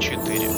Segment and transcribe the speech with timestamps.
[0.00, 0.50] 4.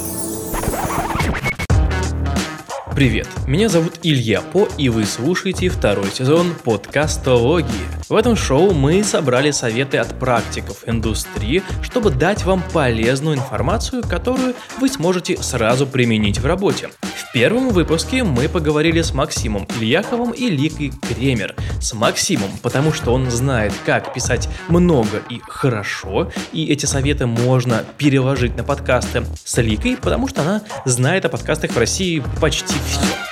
[2.95, 7.69] Привет, меня зовут Илья По, и вы слушаете второй сезон подкастологии.
[8.09, 14.55] В этом шоу мы собрали советы от практиков индустрии, чтобы дать вам полезную информацию, которую
[14.79, 16.91] вы сможете сразу применить в работе.
[17.33, 21.55] В первом выпуске мы поговорили с Максимом Ильяховым и Ликой Кремер.
[21.81, 27.87] С Максимом, потому что он знает, как писать много и хорошо, и эти советы можно
[27.97, 29.25] переложить на подкасты.
[29.47, 33.32] С Ликой, потому что она знает о подкастах в России почти все.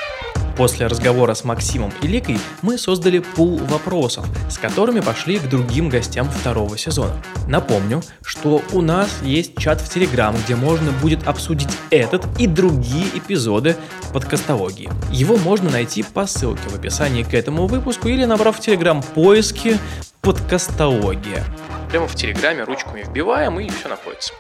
[0.61, 5.89] После разговора с Максимом и Ликой мы создали пул вопросов, с которыми пошли к другим
[5.89, 7.15] гостям второго сезона.
[7.49, 13.07] Напомню, что у нас есть чат в Телеграм, где можно будет обсудить этот и другие
[13.15, 13.75] эпизоды
[14.13, 14.91] подкастологии.
[15.11, 19.79] Его можно найти по ссылке в описании к этому выпуску или набрав в Телеграм поиски
[20.21, 21.43] подкастология.
[21.89, 24.35] Прямо в Телеграме ручками вбиваем и все находится.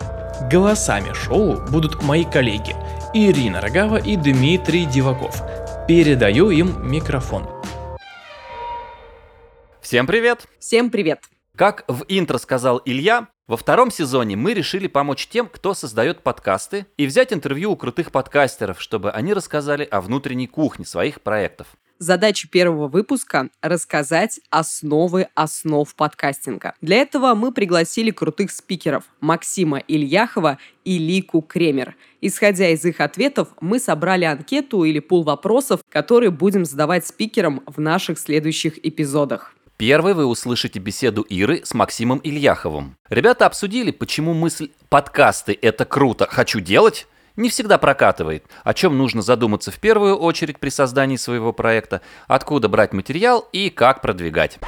[0.52, 2.76] Голосами шоу будут мои коллеги
[3.14, 5.42] Ирина Рогава и Дмитрий Диваков.
[5.90, 7.48] Передаю им микрофон.
[9.80, 10.46] Всем привет!
[10.60, 11.18] Всем привет!
[11.56, 16.86] Как в интро сказал Илья, во втором сезоне мы решили помочь тем, кто создает подкасты,
[16.96, 21.66] и взять интервью у крутых подкастеров, чтобы они рассказали о внутренней кухне своих проектов.
[22.02, 26.72] Задача первого выпуска– рассказать основы основ подкастинга.
[26.80, 31.96] Для этого мы пригласили крутых спикеров Максима Ильяхова и Лику Кремер.
[32.22, 37.78] Исходя из их ответов, мы собрали анкету или пул вопросов, которые будем задавать спикерам в
[37.82, 39.54] наших следующих эпизодах.
[39.76, 42.96] Первый вы услышите беседу Иры с Максимом Ильяховым.
[43.10, 47.06] Ребята обсудили, почему мысль «подкасты– это круто, хочу делать»
[47.40, 52.68] не всегда прокатывает, о чем нужно задуматься в первую очередь при создании своего проекта, откуда
[52.68, 54.58] брать материал и как продвигать.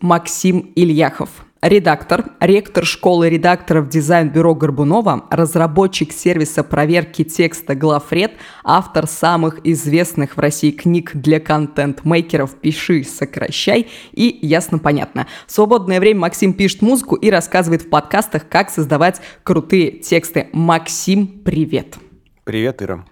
[0.00, 1.30] Максим Ильяхов
[1.64, 8.32] редактор, ректор школы редакторов дизайн-бюро Горбунова, разработчик сервиса проверки текста Глафред,
[8.62, 15.26] автор самых известных в России книг для контент-мейкеров «Пиши, сокращай» и «Ясно-понятно».
[15.46, 20.48] В свободное время Максим пишет музыку и рассказывает в подкастах, как создавать крутые тексты.
[20.52, 21.96] Максим, привет!
[22.44, 23.06] Привет, Ира.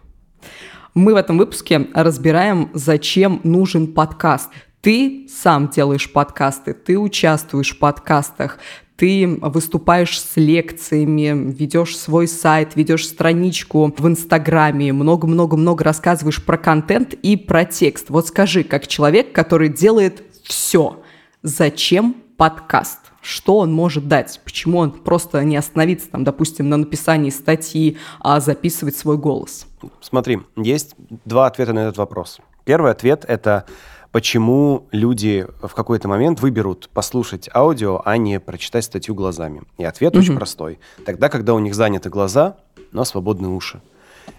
[0.95, 4.51] Мы в этом выпуске разбираем, зачем нужен подкаст.
[4.83, 8.59] Ты сам делаешь подкасты, ты участвуешь в подкастах,
[8.97, 17.15] ты выступаешь с лекциями, ведешь свой сайт, ведешь страничку в Инстаграме, много-много-много рассказываешь про контент
[17.15, 18.11] и про текст.
[18.11, 21.01] Вот скажи, как человек, который делает все,
[21.45, 22.99] зачем подкаст?
[23.21, 24.41] Что он может дать?
[24.43, 29.69] Почему он просто не остановится, там, допустим, на написании статьи, а записывать свой голос?
[30.01, 32.41] Смотри, есть два ответа на этот вопрос.
[32.65, 33.65] Первый ответ— это
[34.13, 39.63] почему люди в какой-то момент выберут послушать аудио, а не прочитать статью глазами.
[39.79, 40.19] И ответ mm-hmm.
[40.19, 40.79] очень простой.
[41.05, 42.57] Тогда, когда у них заняты глаза,
[42.93, 43.81] но свободны уши.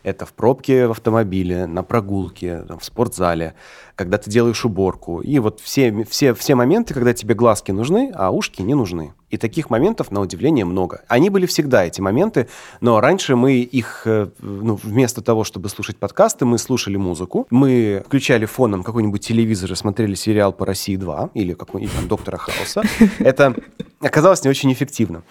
[0.04, 3.54] Это в пробке в автомобиле, на прогулке, в спортзале,
[3.96, 5.22] когда ты делаешь уборку.
[5.22, 9.14] И вот все, все, все моменты, когда тебе глазки нужны, а ушки не нужны.
[9.30, 11.04] И таких моментов, на удивление, много.
[11.08, 12.50] Они были всегда, эти моменты,
[12.82, 18.04] но раньше мы их, э, ну, вместо того, чтобы слушать подкасты, мы слушали музыку, мы
[18.06, 22.84] включали фоном какой-нибудь телевизор и смотрели сериал по России 2 или какой-нибудь там Доктора Хауса.
[23.20, 23.56] Это
[24.02, 25.24] оказалось не очень эффективно.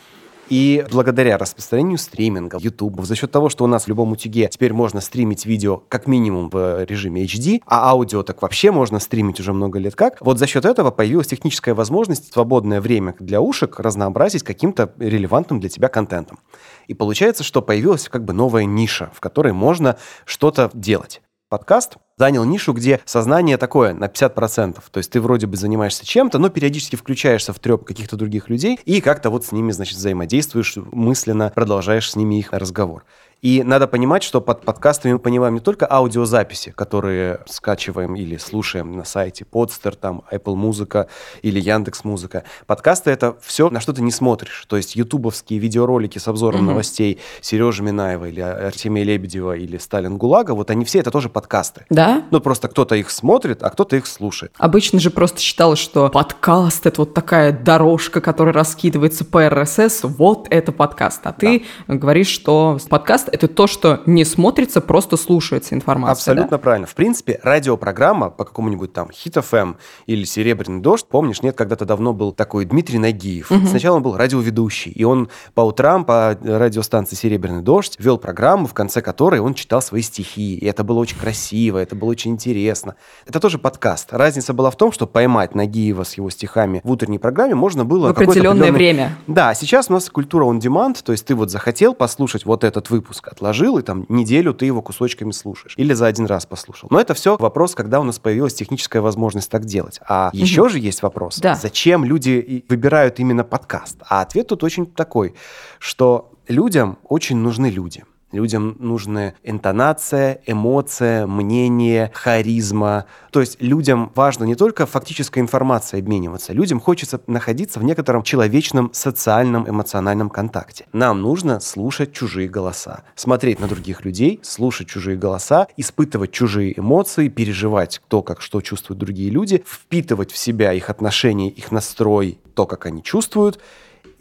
[0.53, 4.75] И благодаря распространению стриминга, YouTube, за счет того, что у нас в любом утюге теперь
[4.75, 9.55] можно стримить видео как минимум в режиме HD, а аудио так вообще можно стримить уже
[9.55, 14.43] много лет как, вот за счет этого появилась техническая возможность свободное время для ушек разнообразить
[14.43, 16.39] каким-то релевантным для тебя контентом.
[16.87, 19.97] И получается, что появилась как бы новая ниша, в которой можно
[20.27, 21.23] что-то делать.
[21.53, 24.79] Подкаст занял нишу, где сознание такое на 50%.
[24.91, 28.81] То есть ты вроде бы занимаешься чем-то, но периодически включаешься в треп каких-то других людей
[28.87, 33.05] и как-то вот с ними, значит, взаимодействуешь, мысленно продолжаешь с ними их разговор.
[33.43, 38.97] И надо понимать, что под подкастами мы понимаем не только аудиозаписи, которые скачиваем или слушаем
[38.97, 41.09] на сайте Podster, там Apple Музыка
[41.43, 42.45] или Яндекс Музыка.
[42.69, 44.65] Подкасты— это все, на что ты не смотришь.
[44.69, 46.67] То есть ютубовские видеоролики с обзором mm-hmm.
[46.67, 51.85] новостей Сережи Минаева или Артемия Лебедева или Сталин Гулага, вот они все— это тоже подкасты.
[51.91, 52.23] Да?
[52.31, 54.55] Ну, просто кто-то их смотрит, а кто-то их слушает.
[54.57, 60.47] Обычно же просто считалось, что подкаст— это вот такая дорожка, которая раскидывается по RSS, вот
[60.51, 61.23] это подкаст.
[61.25, 61.95] А ты да.
[61.97, 66.13] говоришь, что подкаст это то, что не смотрится, просто слушается информация.
[66.13, 66.59] Абсолютно да?
[66.59, 66.87] правильно.
[66.87, 69.77] В принципе, радиопрограмма по какому-нибудь там Hit FM
[70.07, 73.51] или Серебряный дождь, помнишь, нет, когда-то давно был такой Дмитрий Нагиев.
[73.51, 73.67] Угу.
[73.67, 78.75] Сначала он был радиоведущий, и он по утрам по радиостанции Серебряный дождь вел программу, в
[78.75, 80.55] конце которой он читал свои стихи.
[80.57, 82.97] И это было очень красиво, это было очень интересно.
[83.27, 84.13] Это тоже подкаст.
[84.13, 88.09] Разница была в том, что поймать Нагиева с его стихами в утренней программе можно было...
[88.09, 88.71] В определенное определенный...
[88.73, 89.17] время.
[89.27, 92.91] Да, сейчас у нас культура on demand, то есть ты вот захотел послушать вот этот
[92.91, 95.75] выпуск, отложил, и там неделю ты его кусочками слушаешь.
[95.77, 96.89] Или за один раз послушал.
[96.91, 100.01] Но это все вопрос, когда у нас появилась техническая возможность так делать.
[100.07, 100.39] А угу.
[100.39, 101.55] еще же есть вопрос, да.
[101.55, 103.99] зачем люди выбирают именно подкаст?
[104.09, 105.35] А ответ тут очень такой,
[105.79, 108.05] что людям очень нужны люди.
[108.33, 113.05] Людям нужны интонация, эмоция, мнение, харизма.
[113.31, 118.91] То есть людям важно не только фактическая информация обмениваться, людям хочется находиться в некотором человечном,
[118.95, 120.87] социальном, эмоциональном контакте.
[120.93, 127.29] Нам нужно слушать чужие голоса, смотреть на других людей, слушать чужие голоса, испытывать чужие эмоции,
[127.29, 132.67] переживать то, как что чувствуют другие люди, впитывать в себя их отношения, их настрой, то,
[132.67, 133.61] как они чувствуют,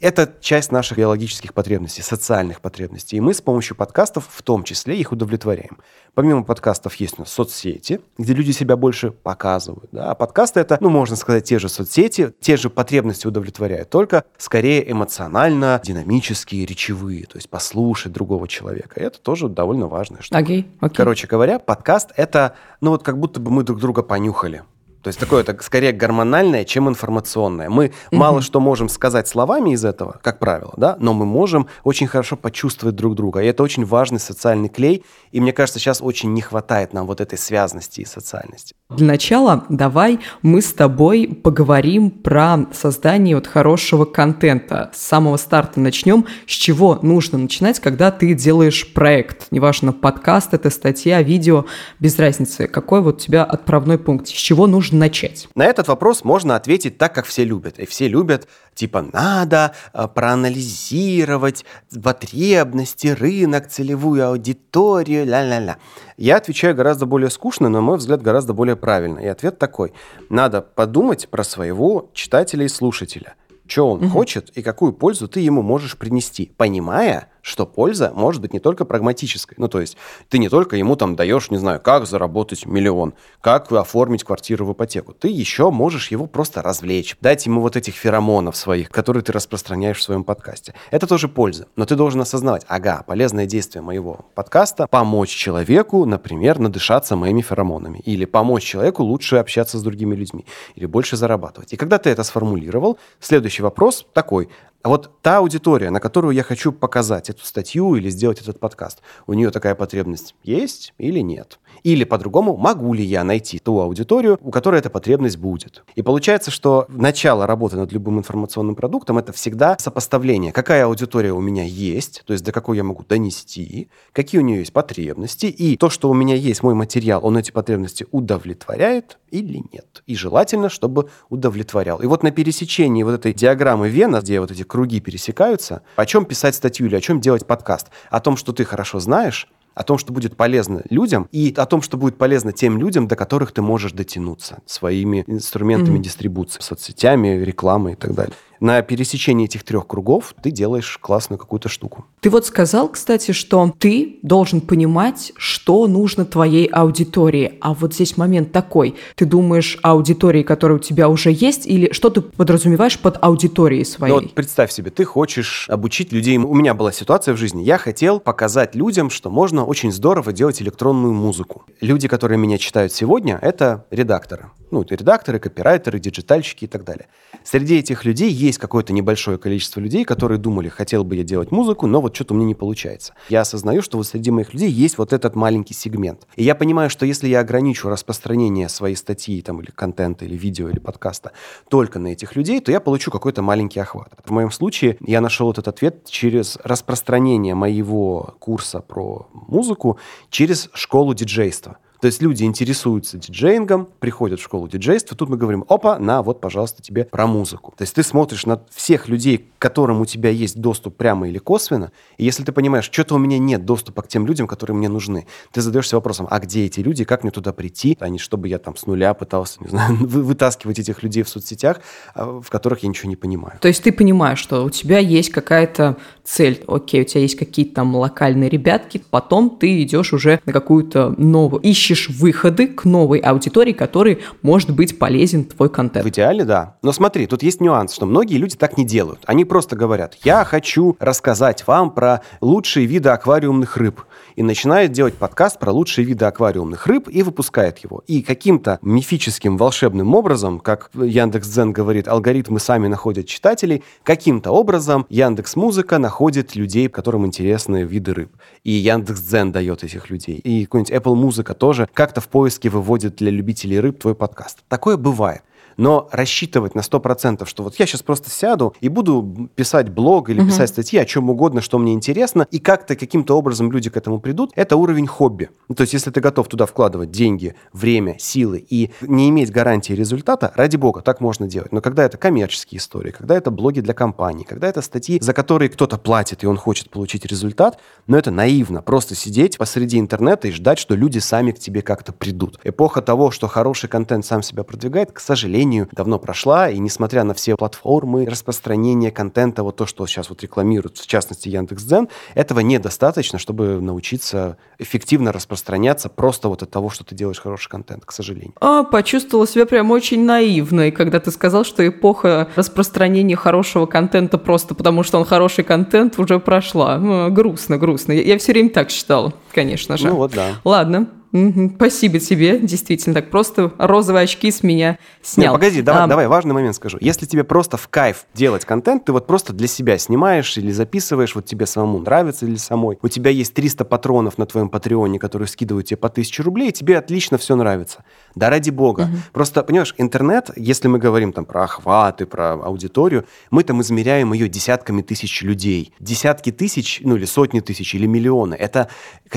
[0.01, 3.17] это часть наших биологических потребностей, социальных потребностей.
[3.17, 5.77] И мы с помощью подкастов в том числе их удовлетворяем.
[6.13, 9.89] Помимо подкастов есть у нас соцсети, где люди себя больше показывают.
[9.91, 10.11] Да?
[10.11, 14.91] А подкасты это, ну, можно сказать, те же соцсети, те же потребности удовлетворяют, только скорее
[14.91, 17.25] эмоционально, динамические, речевые.
[17.25, 18.99] То есть послушать другого человека.
[18.99, 20.21] И это тоже довольно важно.
[20.21, 20.37] Что...
[20.37, 20.93] Okay, okay.
[20.95, 24.63] Короче говоря, подкаст это, ну вот как будто бы мы друг друга понюхали.
[25.01, 27.69] То есть такое это скорее гормональное, чем информационное.
[27.69, 28.17] Мы угу.
[28.17, 32.35] мало что можем сказать словами из этого, как правило, да, но мы можем очень хорошо
[32.35, 33.41] почувствовать друг друга.
[33.41, 35.03] И это очень важный социальный клей.
[35.31, 38.75] И мне кажется, сейчас очень не хватает нам вот этой связности и социальности.
[38.89, 44.91] Для начала давай мы с тобой поговорим про создание вот хорошего контента.
[44.93, 46.25] С самого старта начнем.
[46.45, 49.47] С чего нужно начинать, когда ты делаешь проект?
[49.51, 51.65] Неважно, подкаст, это статья, видео,
[51.99, 52.67] без разницы.
[52.67, 54.27] Какой вот у тебя отправной пункт?
[54.27, 55.47] С чего нужно начать?
[55.55, 57.79] На этот вопрос можно ответить так, как все любят.
[57.79, 61.65] И все любят, типа, надо э, проанализировать
[62.03, 65.77] потребности, рынок, целевую аудиторию, ля-ля-ля.
[66.17, 69.19] Я отвечаю гораздо более скучно, на мой взгляд, гораздо более правильно.
[69.19, 69.93] И ответ такой.
[70.29, 73.35] Надо подумать про своего читателя и слушателя.
[73.65, 74.09] Что он угу.
[74.09, 78.85] хочет и какую пользу ты ему можешь принести, понимая, что польза может быть не только
[78.85, 79.55] прагматической.
[79.57, 79.97] Ну, то есть
[80.29, 84.73] ты не только ему там даешь, не знаю, как заработать миллион, как оформить квартиру в
[84.73, 85.13] ипотеку.
[85.13, 89.97] Ты еще можешь его просто развлечь, дать ему вот этих феромонов своих, которые ты распространяешь
[89.97, 90.73] в своем подкасте.
[90.91, 91.67] Это тоже польза.
[91.75, 97.99] Но ты должен осознавать, ага, полезное действие моего подкаста– помочь человеку, например, надышаться моими феромонами.
[97.99, 100.45] Или помочь человеку лучше общаться с другими людьми.
[100.75, 101.73] Или больше зарабатывать.
[101.73, 104.49] И когда ты это сформулировал, следующий вопрос такой.
[104.83, 109.01] А вот та аудитория, на которую я хочу показать эту статью или сделать этот подкаст,
[109.27, 111.59] у нее такая потребность есть или нет?
[111.83, 115.83] Или по-другому, могу ли я найти ту аудиторию, у которой эта потребность будет?
[115.93, 121.41] И получается, что начало работы над любым информационным продуктом это всегда сопоставление, какая аудитория у
[121.41, 125.77] меня есть, то есть до какой я могу донести, какие у нее есть потребности, и
[125.77, 130.03] то, что у меня есть мой материал, он эти потребности удовлетворяет или нет.
[130.07, 131.99] И желательно, чтобы удовлетворял.
[132.01, 136.23] И вот на пересечении вот этой диаграммы Вена, где вот эти круги пересекаются, о чем
[136.23, 137.87] писать статью или о чем делать подкаст?
[138.09, 141.81] О том, что ты хорошо знаешь, о том, что будет полезно людям, и о том,
[141.81, 146.03] что будет полезно тем людям, до которых ты можешь дотянуться своими инструментами mm-hmm.
[146.03, 151.67] дистрибуции, соцсетями, рекламой и так далее на пересечении этих трех кругов ты делаешь классную какую-то
[151.67, 152.05] штуку.
[152.21, 157.57] Ты вот сказал, кстати, что ты должен понимать, что нужно твоей аудитории.
[157.59, 158.95] А вот здесь момент такой.
[159.15, 163.83] Ты думаешь о аудитории, которая у тебя уже есть, или что ты подразумеваешь под аудиторией
[163.83, 164.13] своей?
[164.13, 166.37] Ну, вот представь себе, ты хочешь обучить людей.
[166.37, 167.63] У меня была ситуация в жизни.
[167.63, 171.65] Я хотел показать людям, что можно очень здорово делать электронную музыку.
[171.81, 174.51] Люди, которые меня читают сегодня, это редакторы.
[174.69, 177.07] Ну, это редакторы, копирайтеры, диджитальщики и так далее.
[177.43, 181.87] Среди этих людей есть какое-то небольшое количество людей, которые думали, хотел бы я делать музыку,
[181.87, 183.13] но вот что-то у меня не получается.
[183.29, 186.27] Я осознаю, что вот среди моих людей есть вот этот маленький сегмент.
[186.35, 190.69] И я понимаю, что если я ограничу распространение своей статьи там, или контента, или видео,
[190.69, 191.31] или подкаста
[191.69, 194.13] только на этих людей, то я получу какой-то маленький охват.
[194.25, 199.97] В моем случае я нашел этот ответ через распространение моего курса про музыку
[200.29, 201.77] через школу диджейства.
[202.01, 206.41] То есть люди интересуются диджеингом, приходят в школу диджейства, тут мы говорим, опа, на, вот,
[206.41, 207.75] пожалуйста, тебе про музыку.
[207.77, 211.37] То есть ты смотришь на всех людей, к которым у тебя есть доступ прямо или
[211.37, 214.89] косвенно, и если ты понимаешь, что-то у меня нет доступа к тем людям, которые мне
[214.89, 218.47] нужны, ты задаешься вопросом, а где эти люди, как мне туда прийти, а не чтобы
[218.47, 221.81] я там с нуля пытался, не знаю, вытаскивать этих людей в соцсетях,
[222.15, 223.59] а, в которых я ничего не понимаю.
[223.61, 226.63] То есть ты понимаешь, что у тебя есть какая-то цель.
[226.67, 231.61] Окей, у тебя есть какие-то там локальные ребятки, потом ты идешь уже на какую-то новую,
[231.61, 236.05] ищешь выходы к новой аудитории, который может быть полезен твой контент.
[236.05, 236.77] В идеале, да.
[236.81, 239.21] Но смотри, тут есть нюанс, что многие люди так не делают.
[239.25, 244.01] Они просто говорят, я хочу рассказать вам про лучшие виды аквариумных рыб
[244.35, 248.03] и начинает делать подкаст про лучшие виды аквариумных рыб и выпускает его.
[248.07, 255.55] И каким-то мифическим волшебным образом, как Яндекс.Дзен говорит, алгоритмы сами находят читателей, каким-то образом Яндекс
[255.55, 258.31] Музыка находит людей, которым интересны виды рыб.
[258.63, 260.35] И Яндекс.Дзен дает этих людей.
[260.35, 264.59] И какой-нибудь Apple Музыка тоже как-то в поиске выводит для любителей рыб твой подкаст.
[264.67, 265.41] Такое бывает.
[265.77, 270.39] Но рассчитывать на 100%, что вот я сейчас просто сяду и буду писать блог или
[270.41, 270.49] угу.
[270.49, 274.19] писать статьи о чем угодно, что мне интересно, и как-то каким-то образом люди к этому
[274.19, 275.49] придут, это уровень хобби.
[275.67, 279.93] Ну, то есть если ты готов туда вкладывать деньги, время, силы и не иметь гарантии
[279.93, 281.71] результата, ради бога, так можно делать.
[281.71, 285.69] Но когда это коммерческие истории, когда это блоги для компаний, когда это статьи, за которые
[285.69, 288.81] кто-то платит, и он хочет получить результат, но это наивно.
[288.81, 292.59] Просто сидеть посреди интернета и ждать, что люди сами к тебе как-то придут.
[292.63, 297.23] Эпоха того, что хороший контент сам себя продвигает, к сожалению, сожалению, давно прошла, и несмотря
[297.23, 302.61] на все платформы распространения контента, вот то, что сейчас вот рекламируют, в частности Яндекс.Дзен, этого
[302.61, 308.11] недостаточно, чтобы научиться эффективно распространяться просто вот от того, что ты делаешь хороший контент, к
[308.11, 308.53] сожалению.
[308.59, 314.73] А, почувствовала себя прям очень наивной, когда ты сказал, что эпоха распространения хорошего контента просто
[314.73, 316.97] потому, что он хороший контент уже прошла.
[316.97, 318.13] Ну, грустно, грустно.
[318.13, 320.07] Я, я все время так считала, конечно же.
[320.07, 320.59] Ну вот, да.
[320.63, 325.53] Ладно, Угу, спасибо тебе, действительно, так просто розовые очки с меня снял.
[325.53, 326.07] Нет, погоди, давай, а...
[326.07, 326.97] давай, важный момент скажу.
[326.99, 331.33] Если тебе просто в кайф делать контент, ты вот просто для себя снимаешь или записываешь,
[331.33, 335.47] вот тебе самому нравится или самой, у тебя есть 300 патронов на твоем патреоне, которые
[335.47, 338.03] скидывают тебе по 1000 рублей, и тебе отлично все нравится.
[338.35, 339.01] Да ради бога.
[339.01, 339.17] Угу.
[339.31, 344.49] Просто, понимаешь, интернет, если мы говорим там про охваты, про аудиторию, мы там измеряем ее
[344.49, 345.93] десятками тысяч людей.
[346.01, 348.55] Десятки тысяч, ну или сотни тысяч, или миллионы.
[348.55, 348.89] Это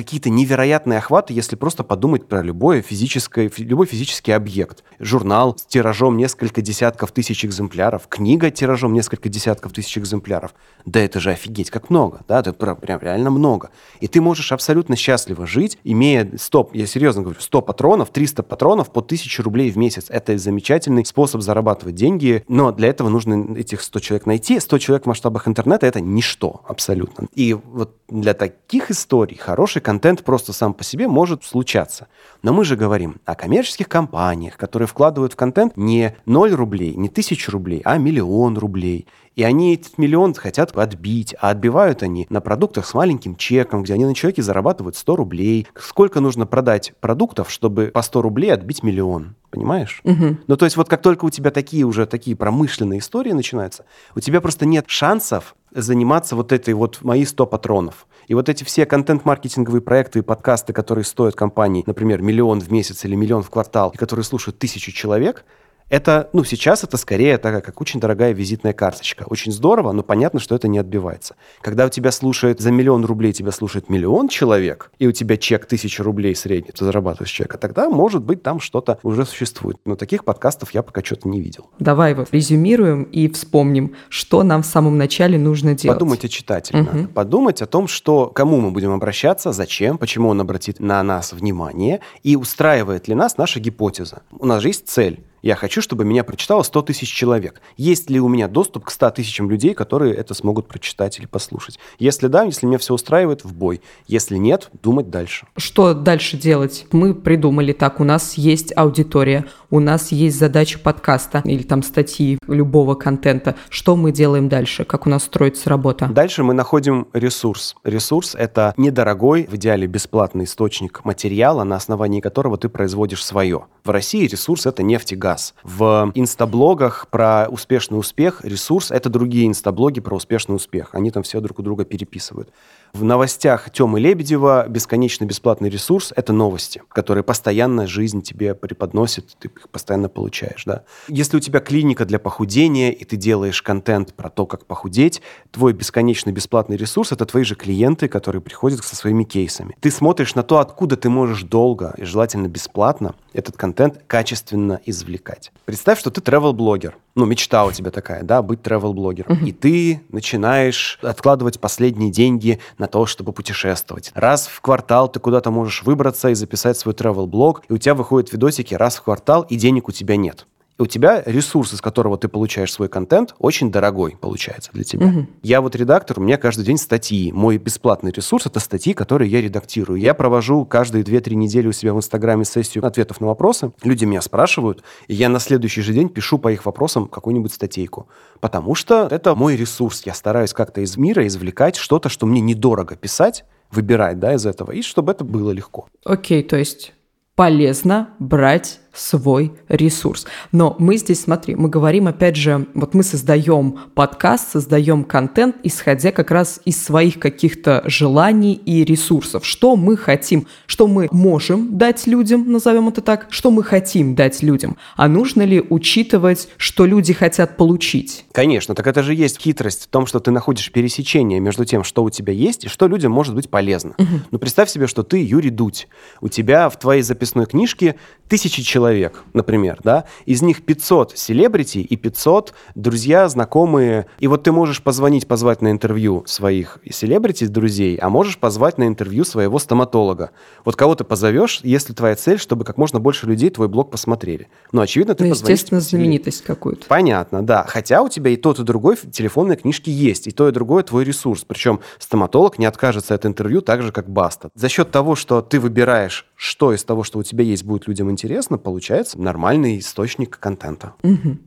[0.05, 4.85] какие-то невероятные охваты, если просто подумать про любое физическое, любой физический объект.
[5.01, 10.55] Журнал с тиражом несколько десятков тысяч экземпляров, книга тиражом несколько десятков тысяч экземпляров.
[10.85, 13.71] Да это же офигеть, как много, да, это прям реально много.
[14.01, 18.93] И ты можешь абсолютно счастливо жить, имея 100, я серьезно говорю, 100 патронов, 300 патронов
[18.93, 20.07] по 1000 рублей в месяц.
[20.11, 24.61] Это замечательный способ зарабатывать деньги, но для этого нужно этих 100 человек найти.
[24.61, 27.27] 100 человек в масштабах интернета— это ничто абсолютно.
[27.35, 32.09] И вот для таких историй хороший контент просто сам по себе может случаться.
[32.43, 37.09] Но мы же говорим о коммерческих компаниях, которые вкладывают в контент не 0 рублей, не
[37.09, 39.07] 1000 рублей, а миллион рублей.
[39.37, 43.95] И они этот миллион хотят отбить, а отбивают они на продуктах с маленьким чеком, где
[43.95, 45.67] они на человеке зарабатывают 100 рублей.
[45.76, 49.35] Сколько нужно продать продуктов, чтобы по 100 рублей отбить миллион?
[49.50, 50.00] Понимаешь?
[50.05, 50.38] Угу.
[50.47, 54.21] Ну, то есть вот как только у тебя такие уже такие промышленные истории начинаются, у
[54.21, 58.07] тебя просто нет шансов заниматься вот этой вот мои 100 патронов.
[58.26, 63.05] И вот эти все контент-маркетинговые проекты и подкасты, которые стоят компании, например, миллион в месяц
[63.05, 65.45] или миллион в квартал, и которые слушают тысячу человек–
[65.88, 69.25] это, ну, сейчас это скорее такая, как очень дорогая визитная карточка.
[69.29, 71.37] Очень здорово, но понятно, что это не отбивается.
[71.61, 75.67] Когда у тебя слушает за миллион рублей, тебя слушает миллион человек, и у тебя чек
[75.67, 79.76] тысяча рублей средний, ты зарабатываешь человека, тогда, может быть, там что-то уже существует.
[79.85, 81.71] Но таких подкастов я пока что-то не видел.
[81.79, 85.99] Давай вот резюмируем и вспомним, что нам в самом начале нужно делать.
[85.99, 86.83] Подумать о читателе.
[86.83, 86.97] Угу.
[86.97, 87.09] Надо.
[87.09, 92.00] Подумать о том, что, кому мы будем обращаться, зачем, почему он обратит на нас внимание,
[92.23, 94.23] и устраивает ли нас наша гипотеза.
[94.33, 97.61] У нас же есть цель я хочу, чтобы меня прочитало 100 тысяч человек.
[97.77, 101.79] Есть ли у меня доступ к 100 тысячам людей, которые это смогут прочитать или послушать?
[101.99, 103.83] Если да, если меня все устраивает, в бой.
[104.07, 105.47] Если нет, думать дальше.
[105.59, 106.87] Что дальше делать?
[106.93, 112.39] Мы придумали так, у нас есть аудитория, у нас есть задача подкаста или там статьи
[112.49, 113.55] любого контента.
[113.69, 114.87] Что мы делаем дальше?
[114.87, 116.07] Как у нас строится работа?
[116.07, 117.77] Дальше мы находим ресурс.
[117.85, 123.67] Ресурс— это недорогой, в идеале бесплатный источник материала, на основании которого ты производишь свое.
[123.85, 125.55] В России ресурс— это нефть и газ раз.
[125.62, 130.91] В инстаблогах про успешный успех ресурс— это другие инстаблоги про успешный успех.
[130.93, 132.50] Они там все друг у друга переписывают.
[132.95, 139.49] В новостях Тёмы Лебедева бесконечно бесплатный ресурс— это новости, которые постоянно жизнь тебе преподносит, ты
[139.49, 140.85] их постоянно получаешь, да.
[141.09, 145.73] Если у тебя клиника для похудения, и ты делаешь контент про то, как похудеть, твой
[145.73, 149.77] бесконечный бесплатный ресурс— это твои же клиенты, которые приходят со своими кейсами.
[149.81, 155.51] Ты смотришь на то, откуда ты можешь долго и желательно бесплатно этот контент качественно извлекать.
[155.65, 156.95] Представь, что ты travel-блогер.
[157.17, 159.33] Ну, мечта у тебя такая, да, быть travel-блогером.
[159.33, 159.49] Uh-huh.
[159.49, 164.11] И ты начинаешь откладывать последние деньги на то, чтобы путешествовать.
[164.14, 168.33] Раз в квартал ты куда-то можешь выбраться и записать свой travel-блог, и у тебя выходят
[168.33, 170.47] видосики раз в квартал, и денег у тебя нет
[170.78, 175.07] у тебя ресурс, из которого ты получаешь свой контент, очень дорогой получается для тебя.
[175.07, 175.26] Угу.
[175.43, 177.31] Я вот редактор, у меня каждый день статьи.
[177.33, 180.00] Мой бесплатный ресурс— это статьи, которые я редактирую.
[180.00, 183.73] Я провожу каждые 2-3 недели у себя в Инстаграме сессию ответов на вопросы.
[183.83, 188.09] Люди меня спрашивают, и я на следующий же день пишу по их вопросам какую-нибудь статейку.
[188.40, 190.02] Потому что это мой ресурс.
[190.04, 194.73] Я стараюсь как-то из мира извлекать что-то, что мне недорого писать, выбирать да, из этого,
[194.73, 195.87] и чтобы это было легко.
[196.04, 196.95] Окей, то есть
[197.35, 200.27] полезно брать свой ресурс.
[200.53, 206.13] Но мы здесь, смотри, мы говорим, опять же, вот мы создаем подкаст, создаем контент, исходя
[206.13, 209.45] как раз из своих каких-то желаний и ресурсов.
[209.45, 214.43] Что мы хотим, что мы можем дать людям, назовем это так, что мы хотим дать
[214.43, 214.77] людям.
[214.97, 218.25] А нужно ли учитывать, что люди хотят получить?
[218.33, 222.05] Конечно, так это же есть хитрость в том, что ты находишь пересечение между тем, что
[222.05, 223.95] у тебя есть и что людям может быть полезно.
[223.99, 224.21] Угу.
[224.31, 225.89] Ну, представь себе, что ты Юрий Дудь.
[226.21, 227.97] У тебя в твоей записной книжке
[228.29, 234.07] тысячи человек человек, например, да, из них 500 селебрити и 500 друзья, знакомые.
[234.19, 238.87] И вот ты можешь позвонить, позвать на интервью своих селебрити, друзей, а можешь позвать на
[238.87, 240.33] интервью своего стоматолога.
[240.67, 244.49] Вот кого ты позовешь, если твоя цель, чтобы как можно больше людей твой блог посмотрели.
[244.73, 246.87] Ну, очевидно, ты ну, естественно, знаменитость какую-то.
[246.87, 247.64] Понятно, да.
[247.67, 250.83] Хотя у тебя и тот, и другой в телефонной книжке есть, и то, и другое
[250.83, 251.45] твой ресурс.
[251.47, 254.50] Причем стоматолог не откажется от интервью так же, как Баста.
[254.55, 258.11] За счет того, что ты выбираешь, что из того, что у тебя есть, будет людям
[258.11, 258.74] интересно, получается
[259.14, 260.95] нормальный источник контента.
[261.02, 261.38] Угу.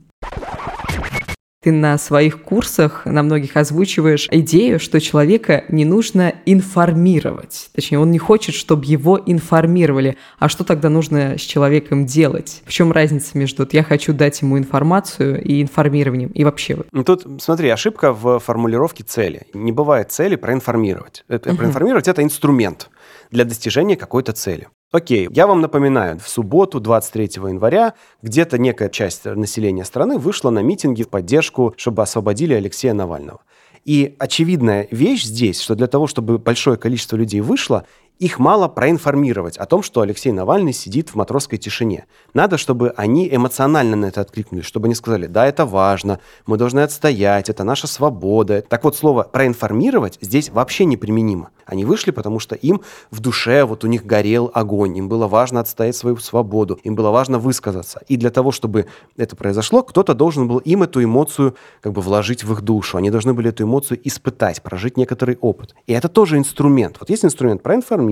[1.60, 7.70] Ты на своих курсах на многих озвучиваешь идею, что человека не нужно информировать.
[7.74, 10.16] Точнее, он не хочет, чтобы его информировали.
[10.38, 12.62] А что тогда нужно с человеком делать?
[12.64, 16.30] В чем разница между вот, я хочу дать ему информацию и информированием?
[16.30, 16.78] И вообще.
[16.92, 19.42] Ну, тут, смотри, ошибка в формулировке цели.
[19.52, 21.24] Не бывает цели проинформировать.
[21.26, 21.58] Это, угу.
[21.58, 22.88] Проинформировать– это инструмент
[23.32, 24.68] для достижения какой-то цели.
[24.90, 27.92] Окей, я вам напоминаю, в субботу, 23 января,
[28.22, 33.40] где-то некая часть населения страны вышла на митинги в поддержку, чтобы освободили Алексея Навального.
[33.84, 37.84] И очевидная вещь здесь, что для того, чтобы большое количество людей вышло,
[38.18, 42.06] их мало проинформировать о том, что Алексей Навальный сидит в матросской тишине.
[42.34, 46.80] Надо, чтобы они эмоционально на это откликнулись, чтобы они сказали, да, это важно, мы должны
[46.80, 48.62] отстоять, это наша свобода.
[48.68, 51.50] Так вот, слово «проинформировать» здесь вообще неприменимо.
[51.64, 55.60] Они вышли, потому что им в душе, вот у них горел огонь, им было важно
[55.60, 58.00] отстоять свою свободу, им было важно высказаться.
[58.08, 62.42] И для того, чтобы это произошло, кто-то должен был им эту эмоцию как бы вложить
[62.42, 62.96] в их душу.
[62.96, 65.74] Они должны были эту эмоцию испытать, прожить некоторый опыт.
[65.86, 66.96] И это тоже инструмент.
[67.00, 68.07] Вот есть инструмент проинформировать,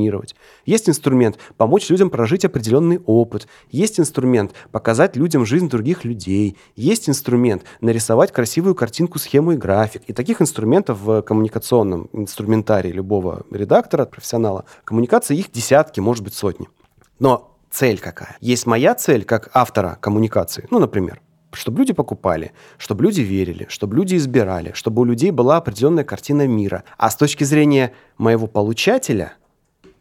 [0.65, 7.09] есть инструмент помочь людям прожить определенный опыт, есть инструмент показать людям жизнь других людей, есть
[7.09, 10.03] инструмент нарисовать красивую картинку, схему и график.
[10.07, 16.69] И таких инструментов в коммуникационном инструментарии любого редактора, профессионала, коммуникации их десятки, может быть, сотни.
[17.19, 18.37] Но цель какая?
[18.41, 21.21] Есть моя цель как автора коммуникации, ну, например,
[21.53, 26.47] чтобы люди покупали, чтобы люди верили, чтобы люди избирали, чтобы у людей была определенная картина
[26.47, 26.85] мира.
[26.99, 29.35] А с точки зрения моего получателя,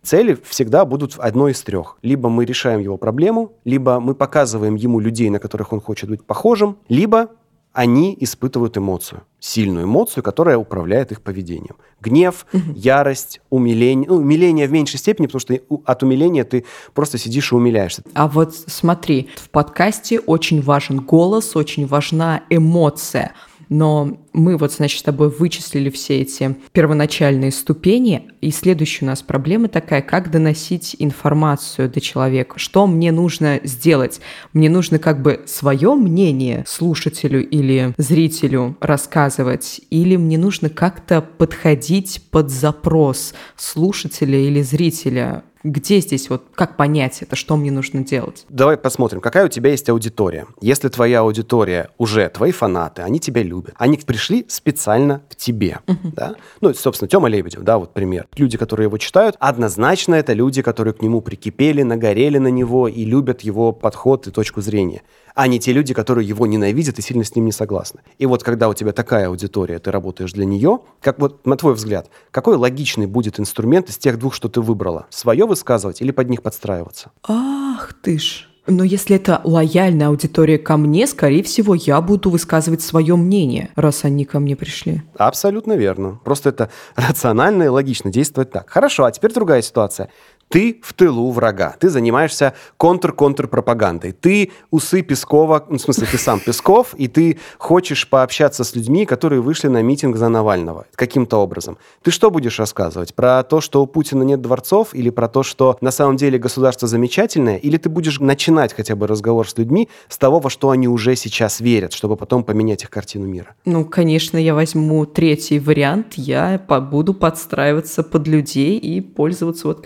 [0.05, 1.97] цели всегда будут одной из трех.
[2.01, 6.23] Либо мы решаем его проблему, либо мы показываем ему людей, на которых он хочет быть
[6.23, 7.29] похожим, либо
[7.75, 11.75] они испытывают эмоцию, сильную эмоцию, которая управляет их поведением.
[11.99, 12.71] Гнев, угу.
[12.73, 14.07] ярость, умиление.
[14.09, 16.63] Ну, умиление в меньшей степени, потому что от умиления ты
[16.93, 18.03] просто сидишь и умиляешься.
[18.13, 23.33] А вот смотри, в подкасте очень важен голос, очень важна эмоция–
[23.69, 29.21] но мы вот, значит, с тобой вычислили все эти первоначальные ступени, и следующая у нас
[29.21, 34.19] проблема такая, как доносить информацию до человека, что мне нужно сделать.
[34.53, 42.21] Мне нужно как бы свое мнение слушателю или зрителю рассказывать, или мне нужно как-то подходить
[42.31, 48.45] под запрос слушателя или зрителя где здесь вот, как понять это, что мне нужно делать?
[48.49, 50.45] Давай посмотрим, какая у тебя есть аудитория.
[50.61, 56.13] Если твоя аудитория уже твои фанаты, они тебя любят, они пришли специально к тебе, uh-huh.
[56.15, 56.35] да?
[56.61, 58.27] Ну, собственно, Тёма Лебедев, да, вот пример.
[58.37, 63.03] Люди, которые его читают, однозначно это люди, которые к нему прикипели, нагорели на него и
[63.03, 65.01] любят его подход и точку зрения
[65.35, 67.99] а не те люди, которые его ненавидят и сильно с ним не согласны.
[68.17, 71.73] И вот когда у тебя такая аудитория, ты работаешь для нее, как вот на твой
[71.73, 75.05] взгляд, какой логичный будет инструмент из тех двух, что ты выбрала?
[75.09, 77.11] Свое высказывать или под них подстраиваться?
[77.23, 78.47] Ах ты ж!
[78.67, 84.05] Но если это лояльная аудитория ко мне, скорее всего, я буду высказывать свое мнение, раз
[84.05, 85.03] они ко мне пришли.
[85.17, 86.19] Абсолютно верно.
[86.23, 88.69] Просто это рационально и логично действовать так.
[88.69, 90.09] Хорошо, а теперь другая ситуация.
[90.49, 91.75] Ты в тылу врага.
[91.79, 94.11] Ты занимаешься контр-контр-пропагандой.
[94.11, 99.05] Ты усы Пескова, ну, в смысле, ты сам Песков, и ты хочешь пообщаться с людьми,
[99.05, 101.77] которые вышли на митинг за Навального каким-то образом.
[102.03, 103.15] Ты что будешь рассказывать?
[103.15, 106.87] Про то, что у Путина нет дворцов, или про то, что на самом деле государство
[106.87, 110.87] замечательное, или ты будешь начинать хотя бы разговор с людьми с того, во что они
[110.87, 113.55] уже сейчас верят, чтобы потом поменять их картину мира?
[113.65, 116.13] Ну, конечно, я возьму третий вариант.
[116.15, 119.81] Я буду подстраиваться под людей и пользоваться вот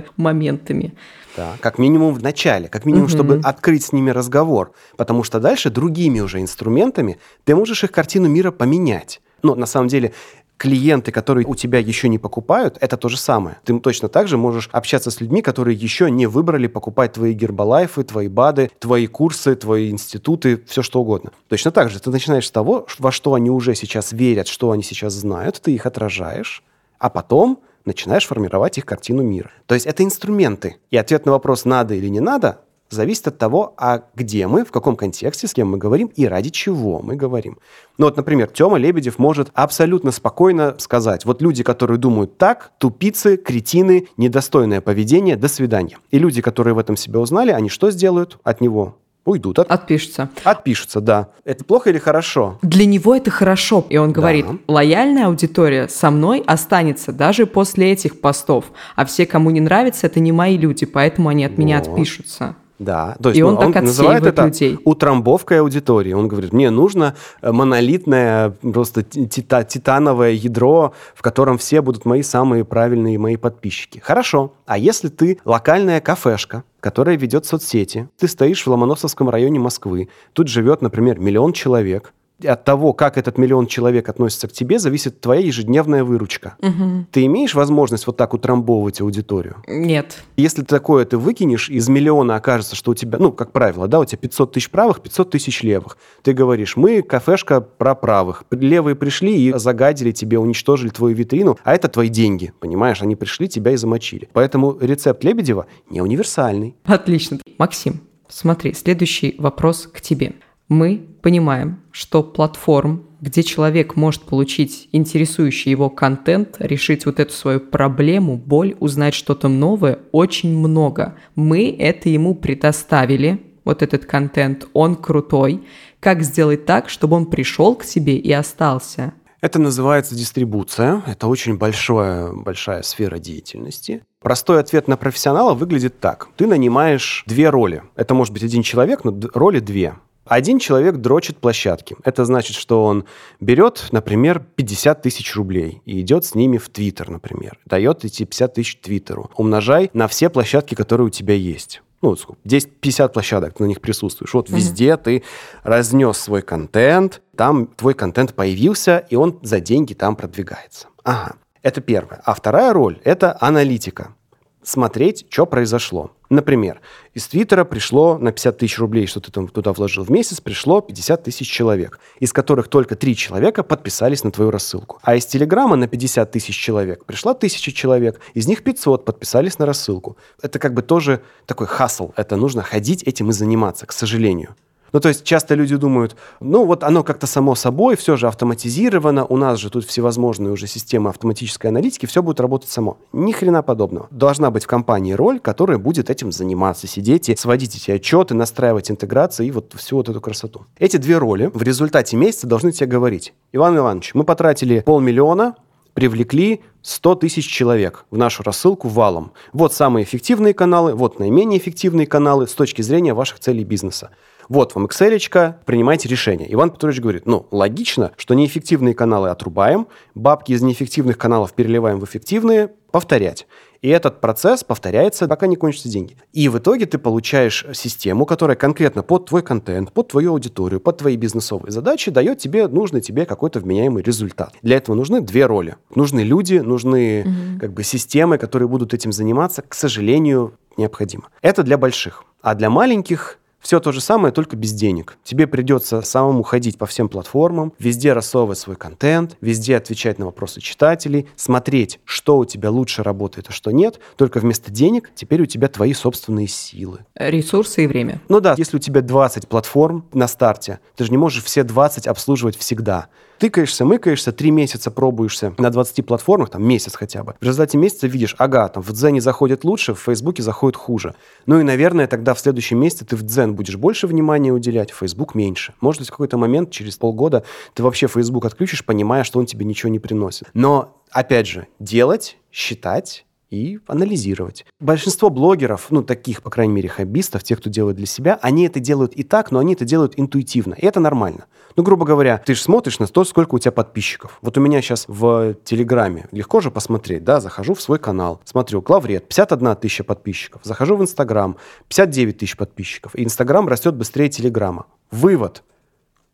[0.00, 0.94] какими-то моментами.
[1.36, 3.12] Да, как минимум в начале, как минимум, угу.
[3.12, 4.72] чтобы открыть с ними разговор.
[4.96, 9.20] Потому что дальше другими уже инструментами ты можешь их картину мира поменять.
[9.42, 10.12] Но на самом деле
[10.60, 13.56] клиенты, которые у тебя еще не покупают, это то же самое.
[13.64, 18.02] Ты точно так же можешь общаться с людьми, которые еще не выбрали покупать твои гербалайфы,
[18.02, 21.30] твои БАДы, твои курсы, твои институты, все что угодно.
[21.48, 24.82] Точно так же ты начинаешь с того, во что они уже сейчас верят, что они
[24.82, 26.62] сейчас знают, ты их отражаешь,
[26.98, 29.50] а потом начинаешь формировать их картину мира.
[29.66, 30.76] То есть это инструменты.
[30.90, 34.72] И ответ на вопрос, надо или не надо, зависит от того, а где мы, в
[34.72, 37.58] каком контексте, с кем мы говорим и ради чего мы говорим.
[37.98, 43.36] Ну вот, например, Тёма Лебедев может абсолютно спокойно сказать, вот люди, которые думают так, тупицы,
[43.36, 45.98] кретины, недостойное поведение, до свидания.
[46.10, 48.96] И люди, которые в этом себя узнали, они что сделают от него?
[49.24, 49.58] Уйдут.
[49.58, 49.70] От...
[49.70, 50.30] Отпишутся.
[50.44, 51.28] Отпишутся, да.
[51.44, 52.58] Это плохо или хорошо?
[52.62, 53.86] Для него это хорошо.
[53.88, 54.58] И он говорит, да.
[54.68, 58.66] лояльная аудитория со мной останется даже после этих постов.
[58.96, 61.58] А все, кому не нравится, это не мои люди, поэтому они от вот.
[61.58, 62.56] меня отпишутся.
[62.80, 64.78] Да, то есть и он, ну, он называет это людей.
[64.86, 66.14] утрамбовкой аудитории.
[66.14, 72.22] Он говорит, мне нужно э, монолитное, просто тита титановое ядро, в котором все будут мои
[72.22, 73.98] самые правильные мои подписчики.
[73.98, 80.08] Хорошо, а если ты локальная кафешка, которая ведет соцсети, ты стоишь в Ломоносовском районе Москвы,
[80.32, 85.20] тут живет, например, миллион человек, от того, как этот миллион человек относится к тебе, зависит
[85.20, 86.54] твоя ежедневная выручка.
[86.60, 87.06] Угу.
[87.10, 89.56] Ты имеешь возможность вот так утрамбовывать аудиторию?
[89.66, 90.22] Нет.
[90.36, 94.04] Если такое ты выкинешь, из миллиона окажется, что у тебя, ну, как правило, да, у
[94.04, 95.98] тебя 500 тысяч правых, 500 тысяч левых.
[96.22, 98.44] Ты говоришь, мы кафешка про правых.
[98.50, 103.02] Левые пришли и загадили тебе, уничтожили твою витрину, а это твои деньги, понимаешь?
[103.02, 104.28] Они пришли, тебя и замочили.
[104.32, 106.76] Поэтому рецепт Лебедева не универсальный.
[106.84, 107.38] Отлично.
[107.58, 110.34] Максим, смотри, следующий вопрос к тебе
[110.70, 117.60] мы понимаем, что платформ, где человек может получить интересующий его контент, решить вот эту свою
[117.60, 121.16] проблему, боль, узнать что-то новое, очень много.
[121.34, 125.62] Мы это ему предоставили, вот этот контент, он крутой.
[125.98, 129.12] Как сделать так, чтобы он пришел к себе и остался?
[129.40, 131.02] Это называется дистрибуция.
[131.06, 134.02] Это очень большая, большая сфера деятельности.
[134.22, 136.28] Простой ответ на профессионала выглядит так.
[136.36, 137.82] Ты нанимаешь две роли.
[137.96, 139.94] Это может быть один человек, но роли две.
[140.24, 141.96] Один человек дрочит площадки.
[142.04, 143.04] Это значит, что он
[143.40, 147.58] берет, например, 50 тысяч рублей и идет с ними в Твиттер, например.
[147.64, 149.30] Дает эти 50 тысяч Твиттеру.
[149.36, 151.82] Умножай на все площадки, которые у тебя есть.
[152.02, 152.40] Ну, сколько?
[152.46, 154.32] 10-50 площадок, ты на них присутствуешь.
[154.32, 154.56] Вот mm-hmm.
[154.56, 155.22] везде ты
[155.62, 160.88] разнес свой контент, там твой контент появился, и он за деньги там продвигается.
[161.04, 161.36] Ага.
[161.62, 162.22] Это первое.
[162.24, 164.14] А вторая роль– это аналитика
[164.62, 166.12] смотреть, что произошло.
[166.30, 166.80] Например,
[167.12, 170.80] из Твиттера пришло на 50 тысяч рублей, что ты там туда вложил в месяц, пришло
[170.80, 175.00] 50 тысяч человек, из которых только 3 человека подписались на твою рассылку.
[175.02, 179.66] А из Телеграма на 50 тысяч человек пришла 1000 человек, из них 500 подписались на
[179.66, 180.16] рассылку.
[180.40, 184.54] Это как бы тоже такой хасл, это нужно ходить этим и заниматься, к сожалению.
[184.92, 189.24] Ну, то есть часто люди думают, ну, вот оно как-то само собой, все же автоматизировано,
[189.24, 192.98] у нас же тут всевозможные уже системы автоматической аналитики, все будет работать само.
[193.12, 194.08] Ни хрена подобного.
[194.10, 198.90] Должна быть в компании роль, которая будет этим заниматься, сидеть и сводить эти отчеты, настраивать
[198.90, 200.66] интеграции и вот всю вот эту красоту.
[200.78, 203.32] Эти две роли в результате месяца должны тебе говорить.
[203.52, 205.54] Иван Иванович, мы потратили полмиллиона,
[205.94, 209.32] привлекли 100 тысяч человек в нашу рассылку валом.
[209.52, 214.10] Вот самые эффективные каналы, вот наименее эффективные каналы с точки зрения ваших целей бизнеса.
[214.50, 216.52] Вот вам Excel, принимайте решение.
[216.52, 219.86] Иван Петрович говорит, ну, логично, что неэффективные каналы отрубаем,
[220.16, 223.46] бабки из неэффективных каналов переливаем в эффективные, повторять.
[223.80, 226.16] И этот процесс повторяется, пока не кончатся деньги.
[226.32, 230.98] И в итоге ты получаешь систему, которая конкретно под твой контент, под твою аудиторию, под
[230.98, 234.54] твои бизнесовые задачи дает тебе нужный тебе какой-то вменяемый результат.
[234.62, 235.76] Для этого нужны две роли.
[235.94, 237.60] Нужны люди, нужны угу.
[237.60, 239.62] как бы системы, которые будут этим заниматься.
[239.62, 241.28] К сожалению, необходимо.
[241.40, 242.24] Это для больших.
[242.42, 245.18] А для маленьких Все то же самое, только без денег.
[245.22, 250.60] Тебе придется самому ходить по всем платформам, везде рассовывать свой контент, везде отвечать на вопросы
[250.60, 254.00] читателей, смотреть, что у тебя лучше работает, а что нет.
[254.16, 257.00] Только вместо денег теперь у тебя твои собственные силы.
[257.14, 258.20] Ресурсы и время.
[258.28, 262.06] Ну да, если у тебя 20 платформ на старте, ты же не можешь все 20
[262.06, 263.08] обслуживать всегда
[263.40, 267.34] тыкаешься, мыкаешься, три месяца пробуешься на 20 платформах, там месяц хотя бы.
[267.40, 271.14] В результате месяца видишь, ага, там в Дзене заходит лучше, в Фейсбуке заходит хуже.
[271.46, 274.98] Ну и, наверное, тогда в следующем месяце ты в Дзен будешь больше внимания уделять, в
[274.98, 275.74] Фейсбук меньше.
[275.80, 277.42] Может быть, в какой-то момент, через полгода,
[277.74, 280.48] ты вообще Фейсбук отключишь, понимая, что он тебе ничего не приносит.
[280.52, 284.64] Но, опять же, делать, считать, и анализировать.
[284.78, 288.80] Большинство блогеров, ну, таких, по крайней мере, хоббистов, тех, кто делает для себя, они это
[288.80, 290.74] делают и так, но они это делают интуитивно.
[290.74, 291.46] И это нормально.
[291.76, 294.38] Ну, грубо говоря, ты же смотришь на то, сколько у тебя подписчиков.
[294.42, 298.82] Вот у меня сейчас в Телеграме легко же посмотреть, да, захожу в свой канал, смотрю,
[298.82, 300.62] главред, 51 тысяча подписчиков.
[300.64, 301.56] Захожу в Инстаграм,
[301.88, 303.14] 59 тысяч подписчиков.
[303.14, 304.86] И Инстаграм растет быстрее Телеграма.
[305.10, 305.62] Вывод.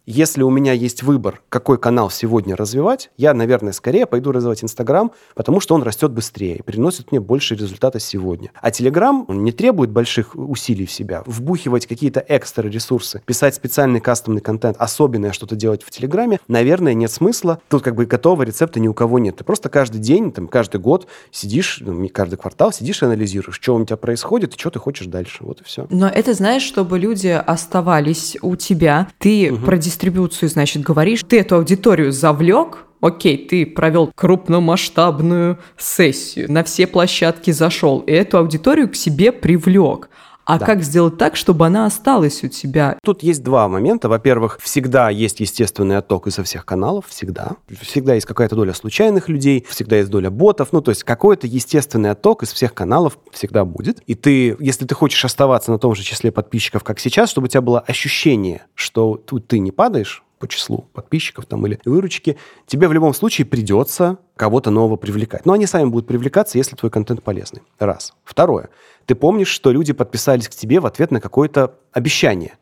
[0.09, 5.11] Если у меня есть выбор, какой канал сегодня развивать, я, наверное, скорее пойду развивать Инстаграм,
[5.35, 8.53] потому что он растет быстрее и приносит мне больше результата сегодня.
[8.63, 11.25] А Телеграм не требует больших усилий в себя.
[11.27, 17.11] Вбухивать какие-то экстра ресурсы, писать специальный кастомный контент, особенное что-то делать в Телеграме, наверное, нет
[17.11, 17.61] смысла.
[17.69, 19.39] Тут как бы готового рецепта ни у кого нет.
[19.39, 23.57] Ты просто каждый день, там, каждый год сидишь, ну, не каждый квартал сидишь и анализируешь,
[23.57, 25.39] что у тебя происходит и что ты хочешь дальше.
[25.41, 25.89] Вот и все.
[25.91, 29.65] Но это, знаешь, чтобы люди оставались у тебя, ты угу.
[29.65, 36.87] продис дистрибуцию, значит, говоришь, ты эту аудиторию завлек, окей, ты провел крупномасштабную сессию, на все
[36.87, 40.11] площадки зашел, и эту аудиторию к себе привлек.
[40.47, 40.65] А да.
[40.65, 42.99] как сделать так, чтобы она осталась у тебя?
[43.03, 44.09] Тут есть два момента.
[44.09, 47.57] Во-первых, всегда есть естественный отток изо всех каналов, всегда.
[47.81, 50.69] Всегда есть какая-то доля случайных людей, всегда есть доля ботов.
[50.71, 54.01] Ну, то есть какой-то естественный отток из всех каналов всегда будет.
[54.07, 57.49] И ты, если ты хочешь оставаться на том же числе подписчиков, как сейчас, чтобы у
[57.49, 62.89] тебя было ощущение, что тут ты не падаешь, по числу подписчиков там или выручки, тебе
[62.89, 65.47] в любом случае придется кого-то нового привлекать.
[65.47, 67.63] Но они сами будут привлекаться, если твой контент полезный.
[67.79, 68.15] Раз.
[68.25, 68.69] Второе.
[69.07, 72.59] Ты помнишь, что люди подписались к тебе в ответ на какое-то обещание.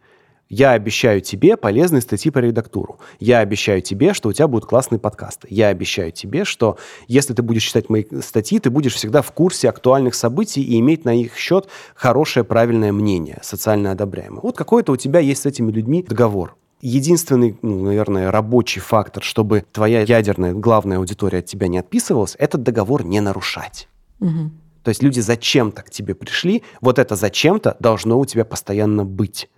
[0.51, 3.01] Я обещаю тебе полезные статьи по редактуру.
[3.19, 5.49] Я обещаю тебе, что у тебя будут классные подкасты.
[5.51, 6.77] Я обещаю тебе, что
[7.09, 11.07] если ты будешь читать мои статьи, ты будешь всегда в курсе актуальных событий и иметь
[11.07, 14.43] на их счет хорошее, правильное мнение, социально одобряемое.
[14.43, 19.65] Вот какой-то у тебя есть с этими людьми договор единственный, ну, наверное, рабочий фактор, чтобы
[19.73, 23.89] твоя ядерная главная аудитория от тебя не отписывалась, этот договор не нарушать.
[24.21, 24.51] Угу.
[24.83, 29.49] То есть люди зачем-то к тебе пришли, вот это зачем-то должно у тебя постоянно быть.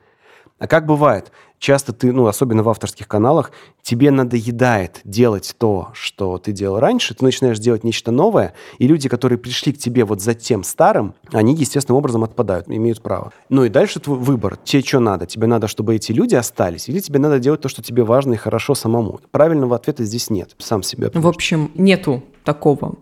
[0.59, 6.39] А как бывает, часто ты, ну, особенно в авторских каналах, тебе надоедает делать то, что
[6.39, 10.23] ты делал раньше, ты начинаешь делать нечто новое, и люди, которые пришли к тебе вот
[10.23, 13.33] за тем старым, они естественным образом отпадают, имеют право.
[13.51, 14.57] Ну и дальше твой выбор.
[14.65, 15.27] Тебе что надо?
[15.27, 18.37] Тебе надо, чтобы эти люди остались, или тебе надо делать то, что тебе важно и
[18.37, 19.21] хорошо самому?
[19.31, 20.55] Правильного ответа здесь нет.
[20.59, 21.11] Сам себе.
[21.13, 22.95] В общем, нету такого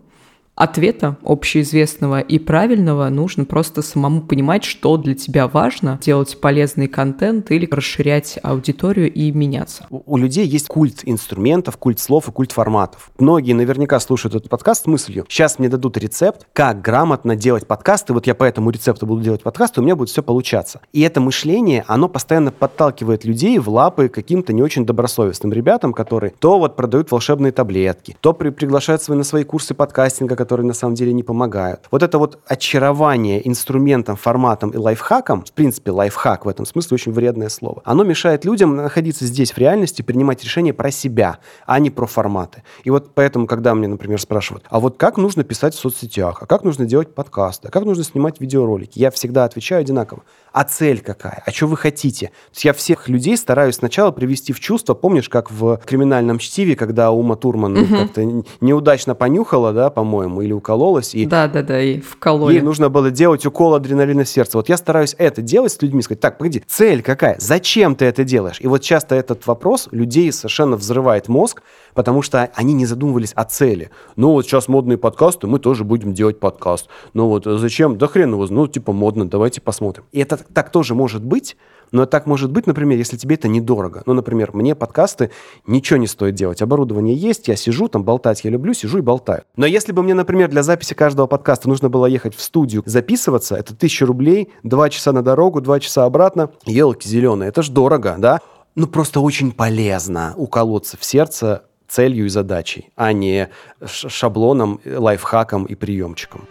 [0.55, 7.51] ответа общеизвестного и правильного нужно просто самому понимать, что для тебя важно, делать полезный контент
[7.51, 9.85] или расширять аудиторию и меняться.
[9.89, 13.11] У, людей есть культ инструментов, культ слов и культ форматов.
[13.19, 18.13] Многие наверняка слушают этот подкаст с мыслью, сейчас мне дадут рецепт, как грамотно делать подкасты,
[18.13, 20.79] вот я по этому рецепту буду делать подкасты, у меня будет все получаться.
[20.93, 26.31] И это мышление, оно постоянно подталкивает людей в лапы каким-то не очень добросовестным ребятам, которые
[26.39, 30.73] то вот продают волшебные таблетки, то при, приглашают свои, на свои курсы подкастинга, которые на
[30.73, 31.81] самом деле не помогают.
[31.89, 37.11] Вот это вот очарование инструментом, форматом и лайфхаком, в принципе, лайфхак в этом смысле очень
[37.11, 41.89] вредное слово, оно мешает людям находиться здесь в реальности, принимать решения про себя, а не
[41.89, 42.61] про форматы.
[42.83, 46.45] И вот поэтому, когда мне, например, спрашивают, а вот как нужно писать в соцсетях, а
[46.45, 50.21] как нужно делать подкасты, а как нужно снимать видеоролики, я всегда отвечаю одинаково
[50.55, 52.27] а цель какая, а что вы хотите.
[52.27, 54.93] То есть я всех людей стараюсь сначала привести в чувство.
[54.93, 57.93] Помнишь, как в криминальном чтиве, когда Ума Турман угу.
[57.93, 58.23] как-то
[58.61, 61.13] неудачно понюхала, да, по-моему, или укололась.
[61.15, 62.55] И да, да, да, и вкололи.
[62.55, 64.57] Ей нужно было делать укол адреналина в сердце.
[64.57, 67.37] Вот я стараюсь это делать с людьми, сказать, так, погоди, цель какая?
[67.39, 68.57] Зачем ты это делаешь?
[68.59, 71.61] И вот часто этот вопрос людей совершенно взрывает мозг,
[71.93, 73.89] потому что они не задумывались о цели.
[74.15, 76.87] Ну вот сейчас модные подкасты, мы тоже будем делать подкаст.
[77.13, 77.97] Ну вот зачем?
[77.97, 80.05] Да хрен его, ну типа модно, давайте посмотрим.
[80.11, 81.57] И это так тоже может быть,
[81.95, 84.03] но так может быть, например, если тебе это недорого.
[84.05, 85.31] Ну, например, мне подкасты
[85.65, 86.61] ничего не стоит делать.
[86.61, 89.43] Оборудование есть, я сижу там болтать, я люблю, сижу и болтаю.
[89.55, 93.55] Но если бы мне, например, для записи каждого подкаста нужно было ехать в студию, записываться,
[93.55, 98.15] это тысяча рублей, два часа на дорогу, два часа обратно, елки зеленые, это ж дорого,
[98.17, 98.41] да?
[98.75, 103.47] Ну, просто очень полезно уколоться в сердце целью и задачей, а не
[103.85, 106.41] шаблоном, лайфхаком и приемчиком.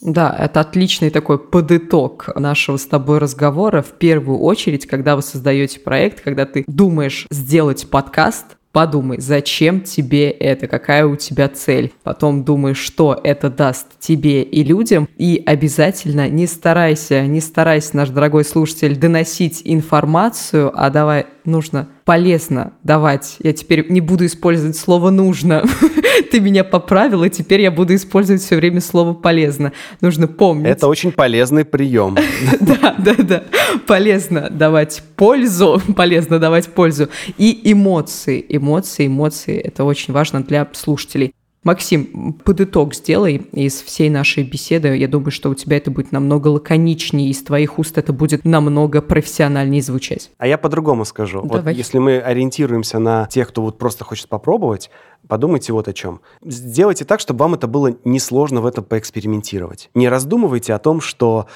[0.00, 3.82] Да, это отличный такой подыток нашего с тобой разговора.
[3.82, 10.30] В первую очередь, когда вы создаете проект, когда ты думаешь сделать подкаст, Подумай, зачем тебе
[10.30, 11.92] это, какая у тебя цель.
[12.02, 15.08] Потом думай, что это даст тебе и людям.
[15.16, 22.72] И обязательно не старайся, не старайся, наш дорогой слушатель, доносить информацию, а давай нужно полезно
[22.84, 23.36] давать.
[23.40, 25.62] Я теперь не буду использовать слово «нужно».
[26.30, 29.74] Ты меня поправил, и теперь я буду использовать все время слово «полезно».
[30.00, 30.68] Нужно помнить.
[30.68, 32.16] Это очень полезный прием.
[32.60, 33.44] Да, да, да.
[33.86, 37.10] Полезно давать пользу, полезно давать пользу.
[37.36, 39.58] И эмоции, эмоции, эмоции.
[39.58, 41.34] Это очень важно для слушателей.
[41.64, 44.96] Максим, под итог сделай из всей нашей беседы.
[44.96, 49.02] Я думаю, что у тебя это будет намного лаконичнее, из твоих уст это будет намного
[49.02, 50.30] профессиональнее звучать.
[50.38, 51.42] А я по-другому скажу.
[51.42, 51.74] Давай.
[51.74, 54.90] Вот если мы ориентируемся на тех, кто вот просто хочет попробовать,
[55.26, 56.20] подумайте вот о чем.
[56.44, 59.90] Сделайте так, чтобы вам это было несложно в этом поэкспериментировать.
[59.94, 61.48] Не раздумывайте о том, что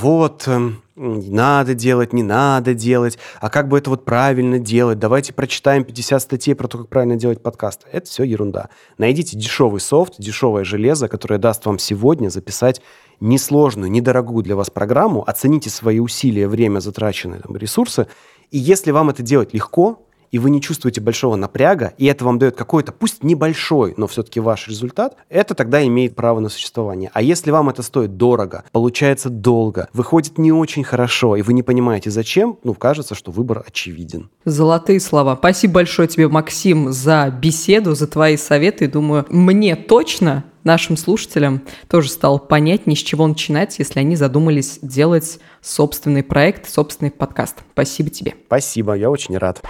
[0.00, 0.44] вот...
[0.46, 5.84] Э, надо делать, не надо делать, а как бы это вот правильно делать, давайте прочитаем
[5.84, 7.86] 50 статей про то, как правильно делать подкаст.
[7.92, 8.68] Это все ерунда.
[8.98, 12.82] Найдите дешевый софт, дешевое железо, которое даст вам сегодня записать
[13.20, 18.08] несложную, недорогую для вас программу, оцените свои усилия, время, затраченные там, ресурсы,
[18.50, 22.38] и если вам это делать легко, и вы не чувствуете большого напряга, и это вам
[22.38, 27.10] дает какой-то, пусть небольшой, но все-таки ваш результат, это тогда имеет право на существование.
[27.14, 31.62] А если вам это стоит дорого, получается долго, выходит не очень хорошо, и вы не
[31.62, 34.30] понимаете зачем, ну, кажется, что выбор очевиден.
[34.44, 35.36] Золотые слова.
[35.36, 38.88] Спасибо большое тебе, Максим, за беседу, за твои советы.
[38.88, 45.38] Думаю, мне точно нашим слушателям тоже стало понятнее, с чего начинать, если они задумались делать
[45.60, 47.56] собственный проект, собственный подкаст.
[47.72, 48.34] Спасибо тебе.
[48.46, 49.62] Спасибо, я очень рад.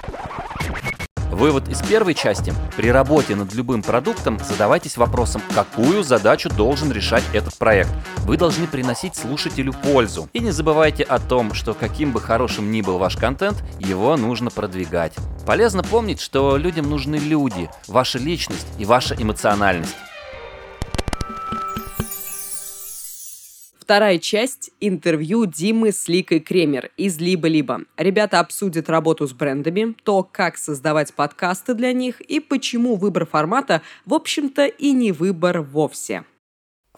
[1.30, 2.52] Вывод из первой части.
[2.76, 7.90] При работе над любым продуктом задавайтесь вопросом, какую задачу должен решать этот проект.
[8.24, 10.28] Вы должны приносить слушателю пользу.
[10.32, 14.50] И не забывайте о том, что каким бы хорошим ни был ваш контент, его нужно
[14.50, 15.12] продвигать.
[15.46, 19.94] Полезно помнить, что людям нужны люди, ваша личность и ваша эмоциональность.
[23.88, 27.84] Вторая часть– интервью Димы с Ликой Кремер из «Либо-либо».
[27.96, 33.80] Ребята обсудят работу с брендами, то, как создавать подкасты для них и почему выбор формата,
[34.04, 36.24] в общем-то, и не выбор вовсе.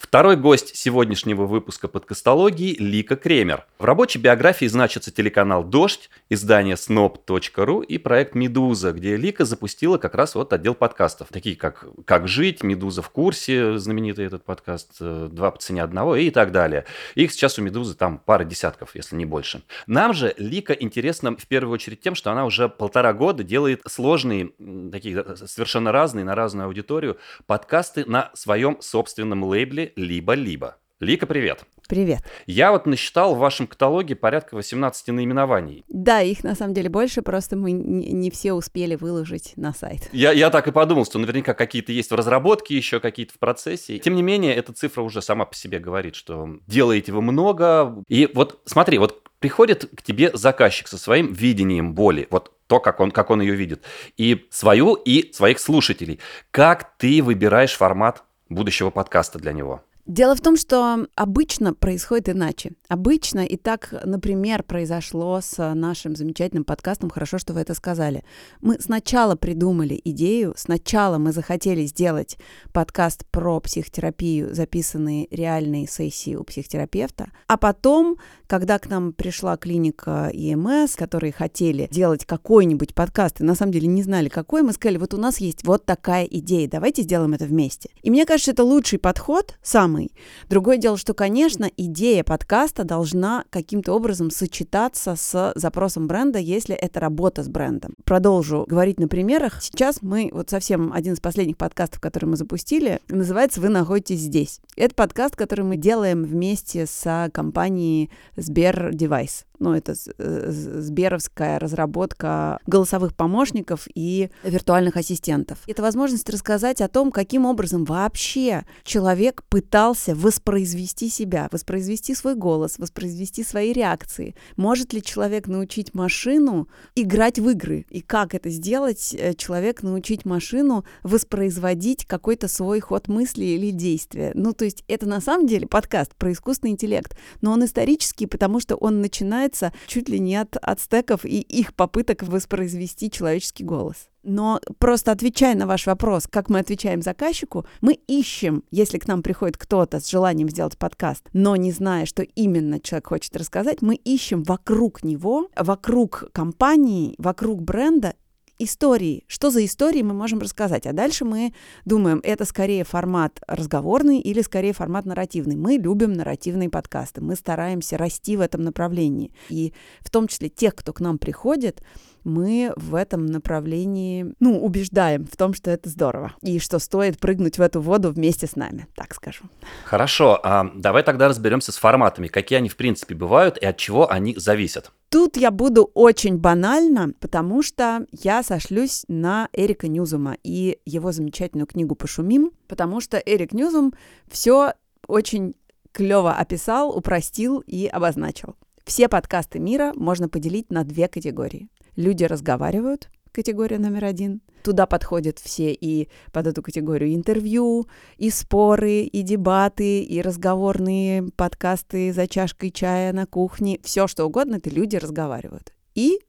[0.01, 3.67] Второй гость сегодняшнего выпуска подкастологии– Лика Кремер.
[3.79, 10.15] В рабочей биографии значится телеканал «Дождь», издание snob.ru и проект «Медуза», где Лика запустила как
[10.15, 15.29] раз вот отдел подкастов, такие как «Как жить», «Медуза в курсе», знаменитый этот подкаст, э,
[15.31, 16.87] «Два по цене одного» и так далее.
[17.15, 19.61] Их сейчас у «Медузы» там пара десятков, если не больше.
[19.87, 24.53] Нам же Лика интересна в первую очередь тем, что она уже полтора года делает сложные,
[24.91, 30.77] такие э, совершенно разные, на разную аудиторию, подкасты на своем собственном лейбле либо-либо.
[31.01, 31.65] Лика, привет.
[31.89, 32.21] Привет.
[32.47, 35.83] Я вот насчитал в вашем каталоге порядка 18 наименований.
[35.89, 40.09] Да, их на самом деле больше, просто мы не все успели выложить на сайт.
[40.13, 43.99] Я, я так и подумал, что наверняка какие-то есть в разработке, еще какие-то в процессе.
[43.99, 48.05] Тем не менее, эта цифра уже сама по себе говорит, что делаете вы много.
[48.07, 53.01] И вот смотри, вот приходит к тебе заказчик со своим видением боли, вот то, как
[53.01, 53.83] он, как он ее видит,
[54.17, 56.21] и свою, и своих слушателей.
[56.53, 59.83] Как ты выбираешь формат будущего подкаста для него?
[60.11, 62.73] Дело в том, что обычно происходит иначе.
[62.89, 68.25] Обычно, и так, например, произошло с нашим замечательным подкастом, хорошо, что вы это сказали.
[68.61, 72.39] Мы сначала придумали идею, сначала мы захотели сделать
[72.73, 78.17] подкаст про психотерапию, записанные реальные сессии у психотерапевта, а потом,
[78.49, 83.87] когда к нам пришла клиника ЕМС, которые хотели делать какой-нибудь подкаст, и на самом деле
[83.87, 87.45] не знали, какой, мы сказали, вот у нас есть вот такая идея, давайте сделаем это
[87.45, 87.91] вместе.
[88.03, 90.13] И мне кажется, это лучший подход, самый самый.
[90.49, 97.01] Другое дело, что, конечно, идея подкаста должна каким-то образом сочетаться с запросом бренда, если это
[97.01, 97.95] работа с брендом.
[98.05, 99.63] Продолжу говорить на примерах.
[99.63, 104.61] Сейчас мы, вот совсем один из последних подкастов, который мы запустили, называется «Вы находитесь здесь».
[104.77, 113.15] Это подкаст, который мы делаем вместе с компанией SberDevices ну, это э, сберовская разработка голосовых
[113.15, 115.59] помощников и виртуальных ассистентов.
[115.67, 122.79] Это возможность рассказать о том, каким образом вообще человек пытался воспроизвести себя, воспроизвести свой голос,
[122.79, 124.35] воспроизвести свои реакции.
[124.57, 127.85] Может ли человек научить машину играть в игры?
[127.91, 129.15] И как это сделать?
[129.17, 134.33] Э, человек научить машину воспроизводить какой-то свой ход мысли или действия.
[134.35, 138.59] Ну, то есть это на самом деле подкаст про искусственный интеллект, но он исторический, потому
[138.59, 144.09] что он начинает начинается чуть ли не от ацтеков и их попыток воспроизвести человеческий голос.
[144.23, 149.23] Но просто отвечая на ваш вопрос, как мы отвечаем заказчику, мы ищем, если к нам
[149.23, 153.95] приходит кто-то с желанием сделать подкаст, но не зная, что именно человек хочет рассказать, мы
[153.95, 158.15] ищем вокруг него, вокруг компании, вокруг бренда
[158.63, 159.25] истории.
[159.27, 160.87] Что за истории мы можем рассказать?
[160.87, 161.53] А дальше мы
[161.85, 165.57] думаем, это скорее формат разговорный или скорее формат нарративный.
[165.57, 167.21] Мы любим нарративные подкасты.
[167.21, 169.33] Мы стараемся расти в этом направлении.
[169.49, 171.83] И в том числе тех, кто к нам приходит,
[172.25, 177.59] мы в этом направлении, ну, убеждаем в том, что это здорово, и что стоит прыгнуть
[177.59, 179.45] в эту воду вместе с нами, так скажу.
[179.85, 184.11] Хорошо, а давай тогда разберемся с форматами, какие они в принципе бывают и от чего
[184.11, 184.93] они зависят.
[185.09, 191.67] Тут я буду очень банально, потому что я сошлюсь на Эрика Ньюзума и его замечательную
[191.67, 193.93] книгу «Пошумим», потому что Эрик Ньюзум
[194.31, 194.75] все
[195.09, 195.57] очень
[195.93, 198.55] клево описал, упростил и обозначил.
[198.85, 201.69] Все подкасты мира можно поделить на две категории.
[201.97, 204.43] Люди разговаривают, категория номер один.
[204.63, 212.13] Туда подходят все и под эту категорию интервью, и споры, и дебаты, и разговорные подкасты
[212.13, 213.81] за чашкой чая на кухне.
[213.83, 215.73] Все что угодно, это люди разговаривают.
[215.95, 216.21] И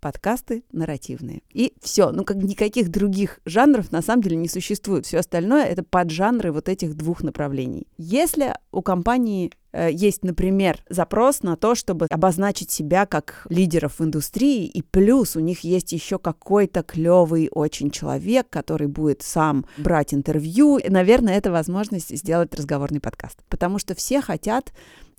[0.00, 1.42] подкасты нарративные.
[1.52, 2.10] И все.
[2.10, 5.06] Ну, как никаких других жанров на самом деле не существует.
[5.06, 7.86] Все остальное— это поджанры вот этих двух направлений.
[7.98, 14.66] Если у компании э, есть, например, запрос на то, чтобы обозначить себя как лидеров индустрии,
[14.66, 20.78] и плюс у них есть еще какой-то клевый очень человек, который будет сам брать интервью,
[20.78, 23.38] и, наверное, это возможность сделать разговорный подкаст.
[23.48, 24.72] Потому что все хотят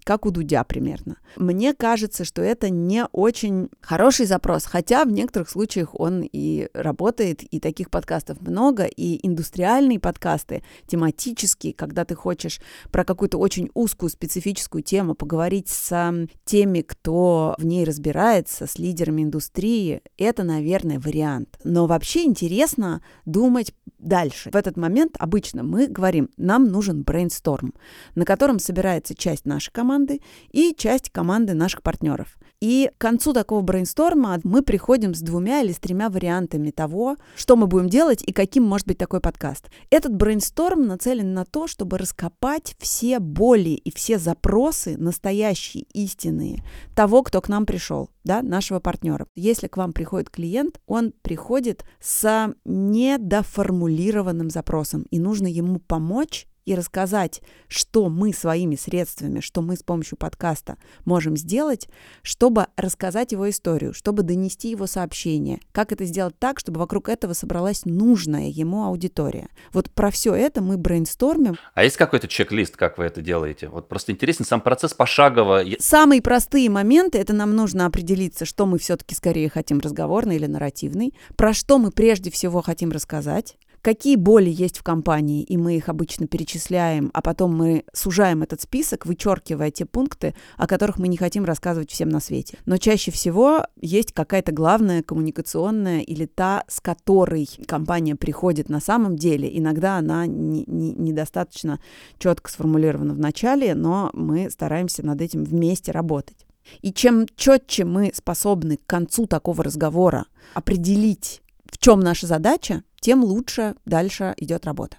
[0.03, 1.17] как у Дудя примерно.
[1.35, 7.43] Мне кажется, что это не очень хороший запрос, хотя в некоторых случаях он и работает,
[7.43, 12.59] и таких подкастов много, и индустриальные подкасты, тематические, когда ты хочешь
[12.91, 19.23] про какую-то очень узкую специфическую тему поговорить с теми, кто в ней разбирается, с лидерами
[19.23, 21.59] индустрии, это, наверное, вариант.
[21.63, 24.49] Но вообще интересно думать дальше.
[24.51, 27.73] В этот момент обычно мы говорим, нам нужен брейнсторм,
[28.15, 30.21] на котором собирается часть нашей команды, команды
[30.51, 32.37] и часть команды наших партнеров.
[32.61, 37.55] И к концу такого брейнсторма мы приходим с двумя или с тремя вариантами того, что
[37.55, 39.69] мы будем делать и каким может быть такой подкаст.
[39.89, 46.63] Этот брейнсторм нацелен на то, чтобы раскопать все боли и все запросы, настоящие, истинные,
[46.95, 49.25] того, кто к нам пришел, да, нашего партнера.
[49.35, 56.75] Если к вам приходит клиент, он приходит с недоформулированным запросом, и нужно ему помочь и
[56.75, 61.87] рассказать, что мы своими средствами, что мы с помощью подкаста можем сделать,
[62.21, 67.33] чтобы рассказать его историю, чтобы донести его сообщение, как это сделать так, чтобы вокруг этого
[67.33, 69.49] собралась нужная ему аудитория.
[69.73, 71.57] Вот про все это мы брейнстормим.
[71.73, 73.67] А есть какой-то чек-лист, как вы это делаете?
[73.69, 75.63] Вот просто интересен сам процесс пошагово.
[75.79, 81.13] Самые простые моменты, это нам нужно определиться, что мы все-таки скорее хотим разговорный или нарративный,
[81.35, 85.89] про что мы прежде всего хотим рассказать, какие боли есть в компании, и мы их
[85.89, 91.17] обычно перечисляем, а потом мы сужаем этот список, вычеркивая те пункты, о которых мы не
[91.17, 92.57] хотим рассказывать всем на свете.
[92.65, 99.15] Но чаще всего есть какая-то главная коммуникационная или та, с которой компания приходит на самом
[99.15, 99.49] деле.
[99.57, 101.79] Иногда она не, не, недостаточно
[102.17, 106.45] четко сформулирована в начале, но мы стараемся над этим вместе работать.
[106.81, 113.23] И чем четче мы способны к концу такого разговора определить, в чем наша задача, тем
[113.23, 114.97] лучше дальше идет работа.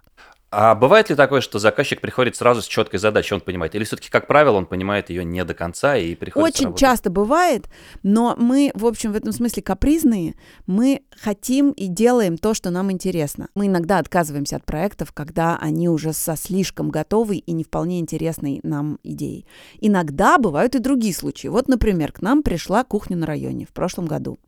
[0.55, 3.75] А бывает ли такое, что заказчик приходит сразу с четкой задачей, он понимает?
[3.75, 7.71] Или все-таки, как правило, он понимает ее не до конца и приходит Очень часто бывает,
[8.03, 10.35] но мы, в общем, в этом смысле капризные.
[10.67, 13.49] Мы хотим и делаем то, что нам интересно.
[13.55, 18.61] Мы иногда отказываемся от проектов, когда они уже со слишком готовой и не вполне интересной
[18.63, 19.47] нам идеей.
[19.81, 21.49] Иногда бывают и другие случаи.
[21.49, 24.39] Вот, например, к нам пришла кухня на районе в прошлом году.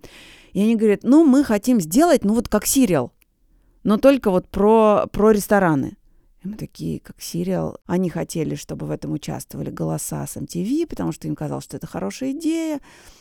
[0.53, 3.15] И они говорят, ну, мы хотим сделать, ну, вот как сериал
[3.85, 5.97] но только вот про, про рестораны.
[6.43, 7.78] И мы такие, как сериал.
[7.87, 11.87] Они хотели, чтобы в этом участвовали голоса с MTV, потому что им казалось, что это
[11.87, 12.80] хорошая идея.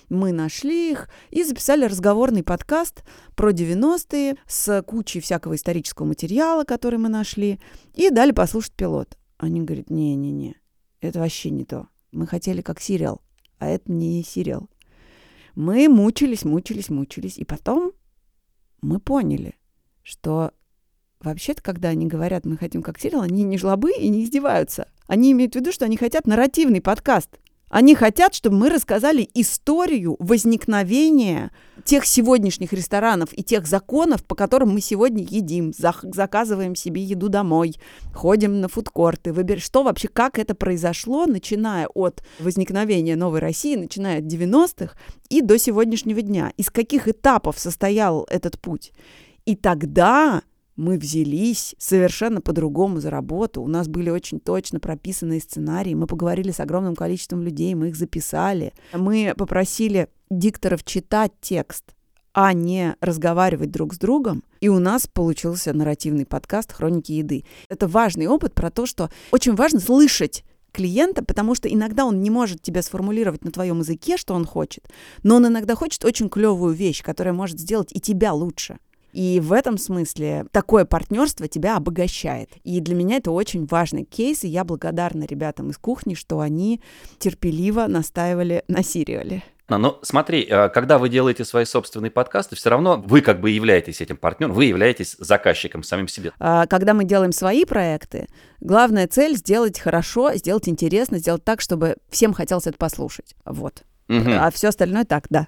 [0.10, 3.04] Мы нашли их и записали разговорный подкаст
[3.36, 7.60] про 90-е с кучей всякого исторического материала, который мы нашли,
[7.94, 9.18] и дали послушать пилот.
[9.38, 10.56] Они говорят, не-не-не,
[11.02, 11.88] это вообще не то.
[12.12, 13.22] Мы хотели как сериал,
[13.58, 14.70] а это не сериал.
[15.56, 17.92] Мы мучились, мучились, мучились, и потом
[18.82, 19.56] мы поняли–
[20.04, 20.52] что
[21.20, 24.88] вообще-то, когда они говорят, мы хотим как сериал, они не жлобы и не издеваются.
[25.08, 27.30] Они имеют в виду, что они хотят нарративный подкаст.
[27.70, 31.50] Они хотят, чтобы мы рассказали историю возникновения
[31.86, 37.78] тех сегодняшних ресторанов и тех законов, по которым мы сегодня едим, заказываем себе еду домой,
[38.14, 44.20] ходим на фудкорты, выбираем, что вообще, как это произошло, начиная от возникновения новой России, начиная
[44.20, 44.96] от 90-х
[45.30, 46.54] и до сегодняшнего дня.
[46.58, 48.94] Из каких этапов состоял этот путь.
[49.46, 50.42] И тогда
[50.76, 53.62] мы взялись совершенно по-другому за работу.
[53.62, 55.94] У нас были очень точно прописанные сценарии.
[55.94, 58.74] Мы поговорили с огромным количеством людей, мы их записали.
[58.94, 61.94] Мы попросили дикторов читать текст,
[62.34, 64.44] а не разговаривать друг с другом.
[64.62, 67.46] И у нас получился нарративный подкаст «Хроники еды».
[67.70, 72.32] Это важный опыт про то, что очень важно слышать клиента, потому что иногда он не
[72.32, 74.90] может тебе сформулировать на твоем языке, что он хочет,
[75.22, 78.80] но он иногда хочет очень клевую вещь, которая может сделать и тебя лучше.
[79.14, 82.50] И в этом смысле такое партнерство тебя обогащает.
[82.64, 86.82] И для меня это очень важный кейс, и я благодарна ребятам из кухни, что они
[87.20, 89.44] терпеливо настаивали на сериале.
[89.70, 94.02] Но смотри, э, когда вы делаете свои собственные подкасты, все равно вы как бы являетесь
[94.02, 96.32] этим партнером, вы являетесь заказчиком самим себе.
[96.40, 98.28] А, когда мы делаем свои проекты,
[98.60, 103.36] главная цель сделать хорошо, сделать интересно, сделать так, чтобы всем хотелось это послушать.
[103.46, 103.84] Вот.
[104.10, 104.32] Угу.
[104.32, 105.48] А все остальное так, да.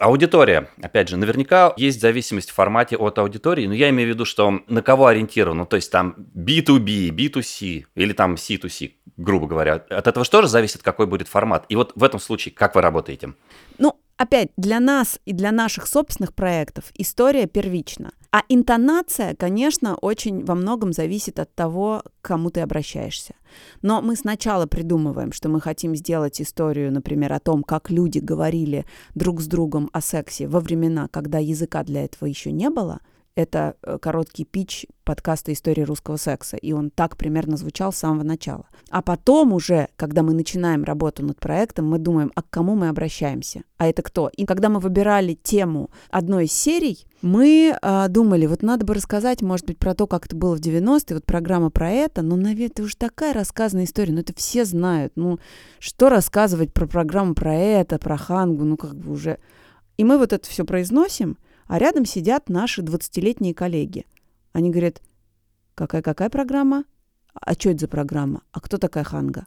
[0.00, 0.70] Аудитория.
[0.80, 4.60] Опять же, наверняка есть зависимость в формате от аудитории, но я имею в виду, что
[4.66, 9.74] на кого ориентировано, то есть там B2B, B2C или там C2C, грубо говоря.
[9.74, 11.66] От этого же тоже зависит, какой будет формат.
[11.68, 13.34] И вот в этом случае, как вы работаете?
[13.76, 18.12] Ну, опять, для нас и для наших собственных проектов история первична.
[18.32, 23.34] А интонация, конечно, очень во многом зависит от того, к кому ты обращаешься.
[23.82, 28.86] Но мы сначала придумываем, что мы хотим сделать историю, например, о том, как люди говорили
[29.16, 33.00] друг с другом о сексе во времена, когда языка для этого еще не было,
[33.40, 38.22] это э, короткий пич подкаста «История русского секса», и он так примерно звучал с самого
[38.22, 38.66] начала.
[38.90, 42.88] А потом уже, когда мы начинаем работу над проектом, мы думаем, а к кому мы
[42.88, 43.62] обращаемся?
[43.76, 44.30] А это кто?
[44.36, 49.42] И когда мы выбирали тему одной из серий, мы э, думали, вот надо бы рассказать,
[49.42, 52.66] может быть, про то, как это было в 90-е, вот программа про это, но, наверное,
[52.68, 55.38] это уже такая рассказанная история, ну это все знают, ну
[55.78, 59.38] что рассказывать про программу про это, про Хангу, ну как бы уже...
[59.96, 61.36] И мы вот это все произносим,
[61.70, 64.04] а рядом сидят наши 20-летние коллеги.
[64.52, 65.00] Они говорят,
[65.76, 66.82] какая-какая программа?
[67.32, 68.42] А что это за программа?
[68.50, 69.44] А кто такая Ханга?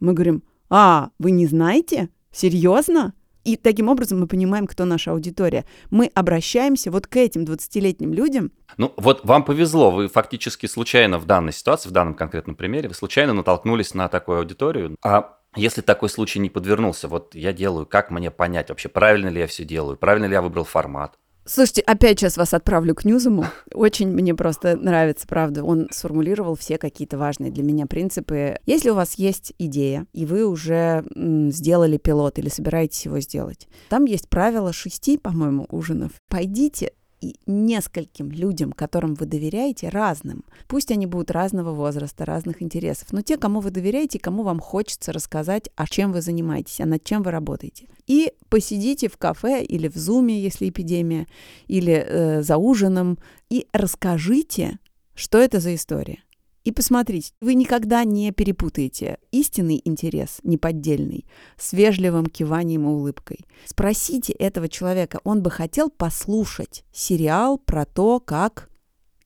[0.00, 2.08] Мы говорим, а, вы не знаете?
[2.32, 3.12] Серьезно?
[3.44, 5.66] И таким образом мы понимаем, кто наша аудитория.
[5.90, 8.52] Мы обращаемся вот к этим 20-летним людям.
[8.78, 12.94] Ну, вот вам повезло, вы фактически случайно в данной ситуации, в данном конкретном примере, вы
[12.94, 14.96] случайно натолкнулись на такую аудиторию.
[15.04, 19.40] А если такой случай не подвернулся, вот я делаю, как мне понять вообще, правильно ли
[19.40, 21.18] я все делаю, правильно ли я выбрал формат?
[21.52, 23.44] Слушайте, опять сейчас вас отправлю к Ньюзому.
[23.74, 25.64] Очень мне просто нравится, правда.
[25.64, 28.60] Он сформулировал все какие-то важные для меня принципы.
[28.66, 34.04] Если у вас есть идея, и вы уже сделали пилот или собираетесь его сделать, там
[34.04, 36.12] есть правило шести, по-моему, ужинов.
[36.28, 40.44] Пойдите и нескольким людям, которым вы доверяете, разным.
[40.66, 45.12] Пусть они будут разного возраста, разных интересов, но те, кому вы доверяете, кому вам хочется
[45.12, 47.86] рассказать, о чем вы занимаетесь, а над чем вы работаете.
[48.06, 51.26] И посидите в кафе или в зуме, если эпидемия,
[51.68, 53.18] или э, за ужином,
[53.50, 54.78] и расскажите,
[55.14, 56.22] что это за история.
[56.62, 61.24] И посмотрите, вы никогда не перепутаете истинный интерес, неподдельный,
[61.56, 63.46] с вежливым киванием и улыбкой.
[63.64, 68.68] Спросите этого человека, он бы хотел послушать сериал про то, как...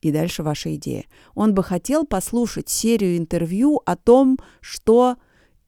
[0.00, 1.06] И дальше ваша идея.
[1.34, 5.16] Он бы хотел послушать серию интервью о том, что...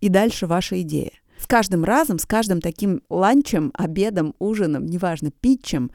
[0.00, 1.12] И дальше ваша идея.
[1.40, 5.90] С каждым разом, с каждым таким ланчем, обедом, ужином, неважно, питчем,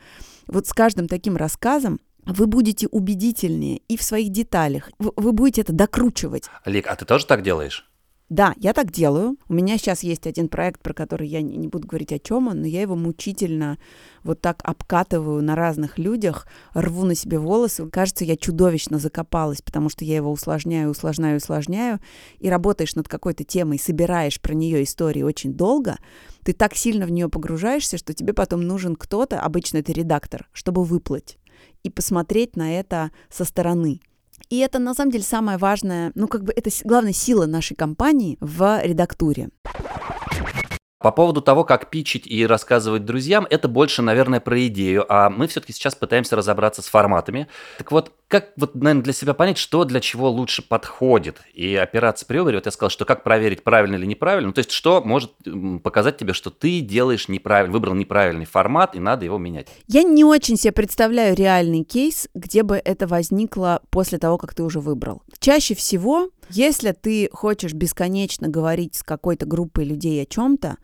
[0.47, 4.89] вот с каждым таким рассказом вы будете убедительнее и в своих деталях.
[4.99, 6.49] Вы, вы будете это докручивать.
[6.63, 7.88] Олег, а ты тоже так делаешь?
[8.32, 9.36] Да, я так делаю.
[9.49, 12.47] У меня сейчас есть один проект, про который я не, не буду говорить о чем
[12.47, 13.78] он, но я его мучительно
[14.24, 17.89] вот так обкатываю на разных людях, рву на себе волосы.
[17.89, 21.99] Кажется, я чудовищно закопалась, потому что я его усложняю, усложняю, усложняю.
[22.39, 25.97] И работаешь над какой-то темой, собираешь про нее истории очень долго.
[26.45, 30.86] Ты так сильно в нее погружаешься, что тебе потом нужен кто-то, обычно это редактор, чтобы
[30.86, 31.38] выплыть
[31.84, 34.01] и посмотреть на это со стороны.
[34.49, 38.38] И это, на самом деле, самое важное, ну, как бы это главная сила нашей компании
[38.41, 39.49] в редактуре.
[40.99, 45.47] По поводу того, как пичить и рассказывать друзьям, это больше, наверное, про идею, а мы
[45.47, 47.47] все-таки сейчас пытаемся разобраться с форматами.
[47.80, 51.41] Так вот, как вот, наверное, для себя понять, что для чего лучше подходит?
[51.53, 54.71] И опираться приори, вот я сказал, что как проверить, правильно или неправильно, ну, то есть
[54.71, 55.32] что может
[55.84, 59.67] показать тебе, что ты делаешь неправильно, выбрал неправильный формат, и надо его менять?
[59.88, 64.63] Я не очень себе представляю реальный кейс, где бы это возникло после того, как ты
[64.63, 65.21] уже выбрал.
[65.39, 70.77] Чаще всего если ты хочешь бесконечно говорить с какой-то группой людей о чем-то,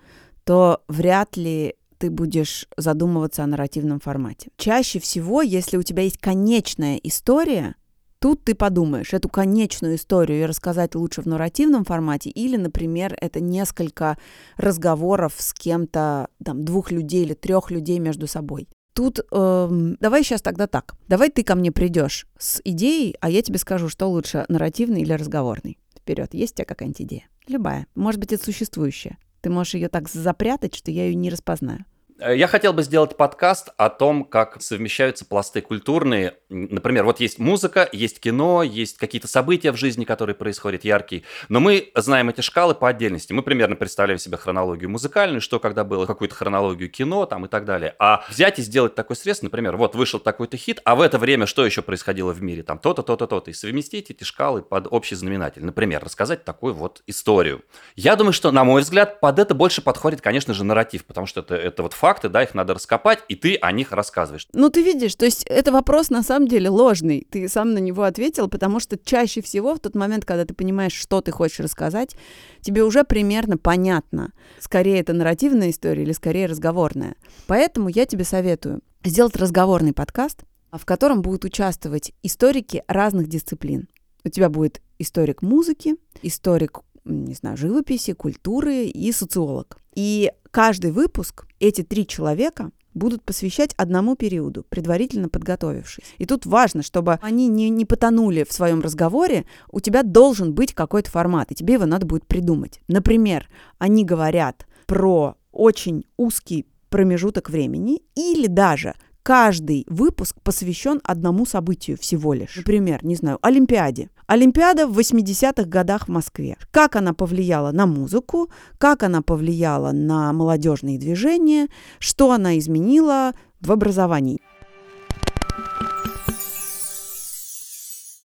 [0.46, 4.50] то вряд ли ты будешь задумываться о нарративном формате.
[4.58, 7.76] Чаще всего, если у тебя есть конечная история,
[8.20, 14.18] Тут ты подумаешь, эту конечную историю рассказать лучше в нарративном формате или, например, это несколько
[14.58, 18.68] разговоров с кем-то, там, двух людей или трех людей между собой.
[18.94, 20.96] Тут э, давай сейчас тогда так.
[21.08, 25.14] Давай ты ко мне придешь с идеей, а я тебе скажу, что лучше, нарративный или
[25.14, 25.78] разговорный.
[25.96, 27.28] Вперед, есть у тебя какая-нибудь идея?
[27.48, 27.86] Любая.
[27.94, 29.20] Может быть, это существующая.
[29.42, 31.86] Ты можешь ее так запрятать, что я ее не распознаю.
[32.20, 36.36] Э, я хотел бы сделать подкаст о том, как совмещаются пласты культурные.
[36.50, 41.24] Например, вот есть музыка, есть кино, есть какие-то события в жизни, которые происходят яркие.
[41.50, 43.34] Но мы знаем эти шкалы по отдельности.
[43.34, 47.66] Мы примерно представляем себе хронологию музыкальную, что когда было, какую-то хронологию кино там и так
[47.66, 47.96] далее.
[48.00, 51.46] А взять и сделать такой срез, например, вот вышел такой-то хит, а в это время
[51.46, 52.64] что еще происходило в мире?
[52.64, 53.52] Там то-то, то-то, то-то.
[53.52, 55.64] И совместить эти шкалы под общий знаменатель.
[55.64, 57.64] Например, рассказать такую вот историю.
[57.96, 61.42] Я думаю, что, на мой взгляд, под это больше подходит, конечно же, нарратив, потому что
[61.42, 64.48] это, это вот факт факты, да, их надо раскопать, и ты о них рассказываешь.
[64.54, 67.28] Ну, ты видишь, то есть это вопрос на самом деле ложный.
[67.30, 70.94] Ты сам на него ответил, потому что чаще всего в тот момент, когда ты понимаешь,
[70.94, 72.16] что ты хочешь рассказать,
[72.62, 74.32] тебе уже примерно понятно,
[74.62, 77.18] скорее это нарративная история или скорее разговорная.
[77.46, 83.90] Поэтому я тебе советую сделать разговорный подкаст, в котором будут участвовать историки разных дисциплин.
[84.24, 89.78] У тебя будет историк музыки, историк не знаю, живописи, культуры и социолог.
[89.96, 96.04] И каждый выпуск эти три человека будут посвящать одному периоду, предварительно подготовившись.
[96.18, 100.74] И тут важно, чтобы они не, не потонули в своем разговоре, у тебя должен быть
[100.74, 102.82] какой-то формат, и тебе его надо будет придумать.
[102.88, 103.48] Например,
[103.78, 108.96] они говорят про очень узкий промежуток времени или даже
[109.28, 112.56] каждый выпуск посвящен одному событию всего лишь.
[112.56, 114.10] Например, не знаю, Олимпиаде.
[114.26, 116.56] Олимпиада в 80-х годах в Москве.
[116.72, 121.68] Как она повлияла на музыку, как она повлияла на молодежные движения,
[122.00, 124.40] что она изменила в образовании.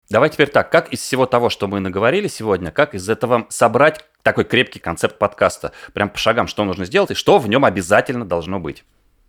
[0.08, 4.04] Давай теперь так, как из всего того, что мы наговорили сегодня, как из этого собрать
[4.22, 5.72] такой крепкий концепт подкаста?
[5.94, 8.84] Прям по шагам, что нужно сделать и что в нем обязательно должно быть?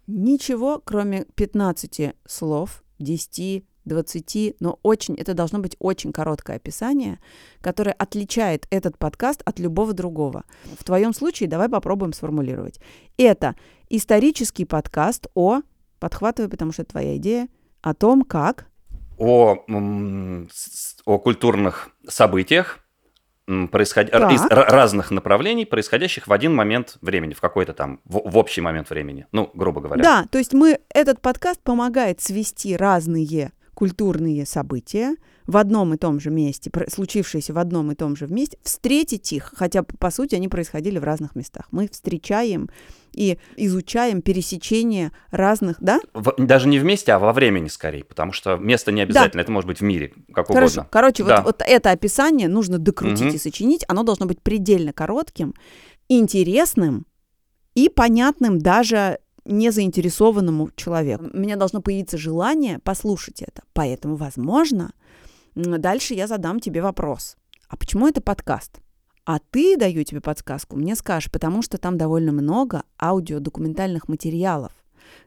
[0.08, 7.20] Ничего, кроме 15 слов, 10, 20, но очень, это должно быть очень короткое описание,
[7.62, 10.44] которое отличает этот подкаст от любого другого.
[10.78, 12.80] В твоем случае давай попробуем сформулировать.
[13.18, 13.56] Это
[13.90, 15.62] исторический подкаст о,
[16.00, 17.48] подхватываю, потому что это твоя идея,
[17.82, 18.68] о том, как...
[19.18, 19.64] О,
[21.06, 22.83] о культурных событиях,
[23.72, 24.10] происход...
[24.10, 28.90] из разных направлений, происходящих в один момент времени, в какой-то там, в, в общий момент
[28.90, 30.04] времени, ну, грубо говоря.
[30.04, 35.16] Да, то есть мы, этот подкаст помогает свести разные культурные события
[35.46, 39.54] в одном и том же месте, случившиеся в одном и том же месте, встретить их,
[39.56, 41.68] хотя, по сути, они происходили в разных местах.
[41.72, 42.70] Мы встречаем
[43.12, 46.00] и изучаем пересечение разных, да?
[46.14, 49.42] В, даже не вместе, а во времени скорее, потому что место не обязательно, да.
[49.42, 50.82] это может быть в мире, как Хорошо.
[50.82, 50.88] угодно.
[50.92, 51.38] Короче, да.
[51.38, 53.36] вот, вот это описание нужно докрутить угу.
[53.36, 55.54] и сочинить, оно должно быть предельно коротким,
[56.08, 57.06] интересным
[57.76, 61.26] и понятным даже незаинтересованному человеку.
[61.34, 63.64] У меня должно появиться желание послушать это.
[63.74, 64.94] Поэтому, возможно,
[65.56, 67.36] дальше я задам тебе вопрос.
[67.68, 68.80] А почему это подкаст?
[69.26, 74.74] А ты, даю тебе подсказку, мне скажешь, потому что там довольно много аудиодокументальных материалов,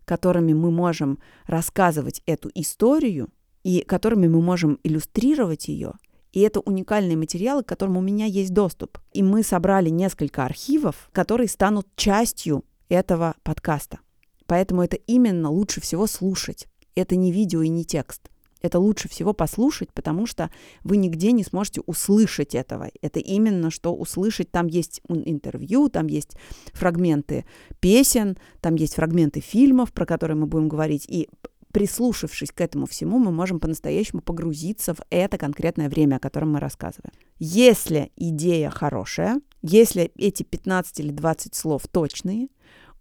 [0.05, 3.31] которыми мы можем рассказывать эту историю
[3.63, 5.95] и которыми мы можем иллюстрировать ее.
[6.33, 8.99] И это уникальные материалы, к которым у меня есть доступ.
[9.13, 14.01] И мы собрали несколько архивов, которые станут частью этого подкаста.
[14.47, 16.67] Поэтому это именно лучше всего слушать.
[16.95, 18.31] Это не видео и не текст.
[18.63, 20.51] Это лучше всего послушать, потому что
[20.83, 22.91] вы нигде не сможете услышать этого.
[23.01, 24.51] Это именно что услышать.
[24.51, 26.37] Там есть интервью, там есть
[26.73, 27.45] фрагменты
[27.81, 31.07] песен, там есть фрагменты фильмов, про которые мы будем говорить.
[31.09, 31.29] И
[31.71, 36.59] прислушавшись к этому всему, мы можем по-настоящему погрузиться в это конкретное время, о котором мы
[36.59, 37.13] рассказываем.
[37.39, 42.49] Если идея хорошая, если эти 15 или 20 слов точные,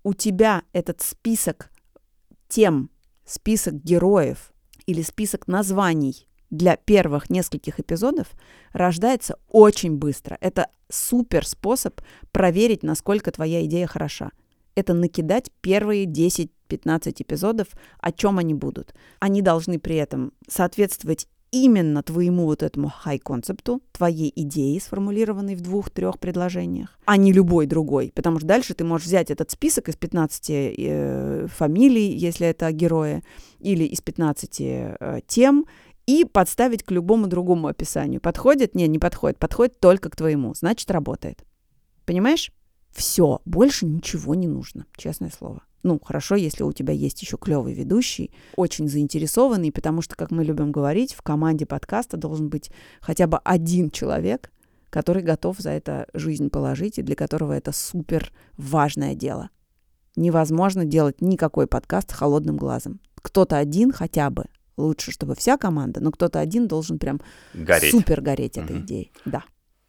[0.05, 1.71] у тебя этот список
[2.47, 2.91] тем,
[3.25, 4.53] список героев
[4.85, 8.27] или список названий для первых нескольких эпизодов
[8.71, 10.37] рождается очень быстро.
[10.41, 12.01] Это супер способ
[12.31, 14.29] проверить, насколько твоя идея хороша.
[14.75, 16.49] Это накидать первые 10-15
[17.23, 18.93] эпизодов, о чем они будут.
[19.19, 26.19] Они должны при этом соответствовать именно твоему вот этому хай-концепту, твоей идеи, сформулированной в двух-трех
[26.19, 28.11] предложениях, а не любой другой.
[28.13, 33.23] Потому что дальше ты можешь взять этот список из 15 э, фамилий, если это герои,
[33.59, 35.65] или из 15 э, тем,
[36.05, 38.21] и подставить к любому другому описанию.
[38.21, 38.75] Подходит?
[38.75, 39.39] Не, не подходит.
[39.39, 40.53] Подходит только к твоему.
[40.53, 41.43] Значит, работает.
[42.05, 42.51] Понимаешь?
[42.91, 45.63] Все, больше ничего не нужно, честное слово.
[45.85, 50.43] Ну, хорошо, если у тебя есть еще клевый ведущий, очень заинтересованный, потому что, как мы
[50.43, 52.71] любим говорить, в команде подкаста должен быть
[53.01, 54.51] хотя бы один человек,
[54.89, 59.51] который готов за это жизнь положить и для которого это супер важное дело.
[60.15, 62.99] Невозможно делать никакой подкаст холодным глазом.
[63.21, 64.45] Кто-то один хотя бы,
[64.77, 67.21] лучше, чтобы вся команда, но кто-то один должен прям
[67.53, 67.91] Гореть.
[67.91, 68.85] супер гореть этой Мгм.
[68.85, 69.11] идеей.
[69.25, 69.43] Да.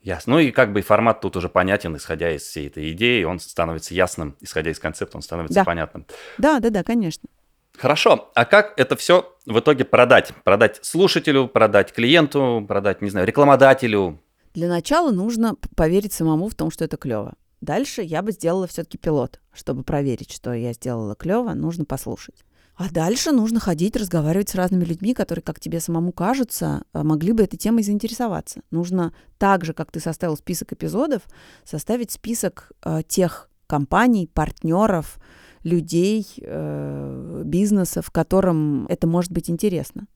[0.07, 0.35] Ясно.
[0.35, 3.93] Ну и как бы формат тут уже понятен, исходя из всей этой идеи, он становится
[3.93, 5.65] ясным, исходя из концепта, он становится Да.
[5.65, 6.07] понятным.
[6.39, 7.29] Да, да, да, конечно.
[7.77, 10.33] Хорошо, а как это все в итоге продать?
[10.45, 14.23] Продать слушателю, продать клиенту, продать, не знаю, рекламодателю?
[14.55, 17.35] Для начала нужно поверить самому в том, что это клево.
[17.61, 19.41] Дальше я бы сделала все-таки пилот.
[19.53, 22.45] Чтобы проверить, что я сделала клево, нужно послушать.
[22.77, 27.33] А дальше нужно ходить, разговаривать с разными людьми, которые, как тебе самому кажутся, а, могли
[27.33, 28.61] бы этой темой заинтересоваться.
[28.71, 31.23] Нужно так же, как ты составил список эпизодов,
[31.65, 35.19] составить список э, тех компаний, партнеров,
[35.63, 40.07] людей, э, бизнесов, которым это может быть интересно.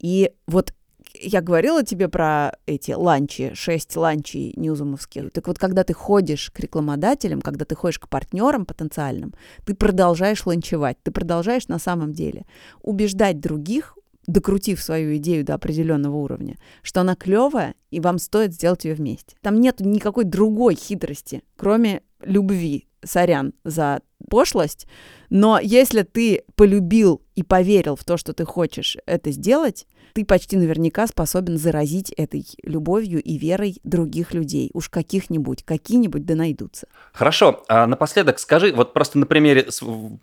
[0.00, 0.74] И вот
[1.14, 5.30] я говорила тебе про эти ланчи, шесть ланчей ньюзумовских.
[5.32, 9.34] Так вот, когда ты ходишь к рекламодателям, когда ты ходишь к партнерам потенциальным,
[9.64, 12.46] ты продолжаешь ланчевать, ты продолжаешь на самом деле
[12.82, 13.96] убеждать других,
[14.26, 19.36] докрутив свою идею до определенного уровня, что она клевая, и вам стоит сделать ее вместе.
[19.40, 22.88] Там нет никакой другой хитрости, кроме любви.
[23.04, 24.00] Сорян за
[24.30, 24.86] пошлость,
[25.28, 30.56] но если ты полюбил и поверил в то, что ты хочешь это сделать, ты почти
[30.56, 34.70] наверняка способен заразить этой любовью и верой других людей.
[34.74, 36.86] Уж каких-нибудь, какие-нибудь да найдутся.
[37.12, 39.66] Хорошо, а напоследок скажи, вот просто на примере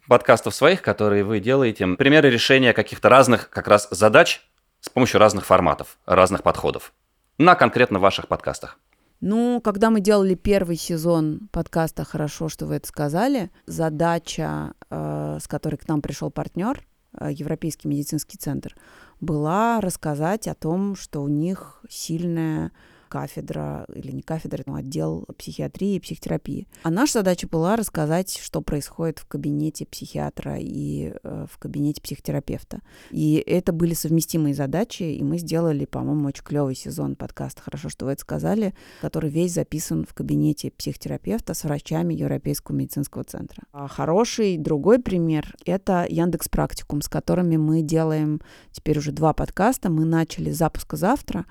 [0.07, 4.41] подкастов своих, которые вы делаете, примеры решения каких-то разных как раз задач
[4.81, 6.93] с помощью разных форматов, разных подходов
[7.37, 8.77] на конкретно ваших подкастах.
[9.21, 15.47] Ну, когда мы делали первый сезон подкаста «Хорошо, что вы это сказали», задача, э, с
[15.47, 16.81] которой к нам пришел партнер,
[17.19, 18.75] э, Европейский медицинский центр,
[19.21, 22.71] была рассказать о том, что у них сильная
[23.09, 26.67] кафедра, или не кафедра, но отдел психиатрии и психотерапии.
[26.83, 32.81] А наша задача была рассказать, что происходит в кабинете психиатра и э, в кабинете психотерапевта.
[33.11, 38.05] И это были совместимые задачи, и мы сделали, по-моему, очень клевый сезон подкаста «Хорошо, что
[38.05, 43.63] вы это сказали», который весь записан в кабинете психотерапевта с врачами Европейского медицинского центра.
[43.73, 48.41] А хороший другой пример— это Яндекс Практикум, с которыми мы делаем
[48.71, 49.89] теперь уже два подкаста.
[49.89, 51.45] Мы начали с запуска завтра.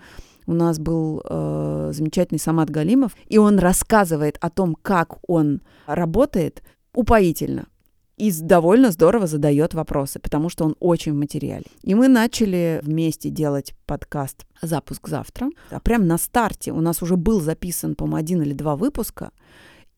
[0.49, 6.63] У нас был э, замечательный Самат Галимов, и он рассказывает о том, как он работает,
[6.95, 7.67] упоительно.
[8.17, 11.67] И довольно здорово задает вопросы, потому что он очень в материале.
[11.83, 15.51] И мы начали вместе делать подкаст «Запуск завтра».
[15.71, 19.33] А прям на старте у нас уже был записан, по-моему, один или два выпуска,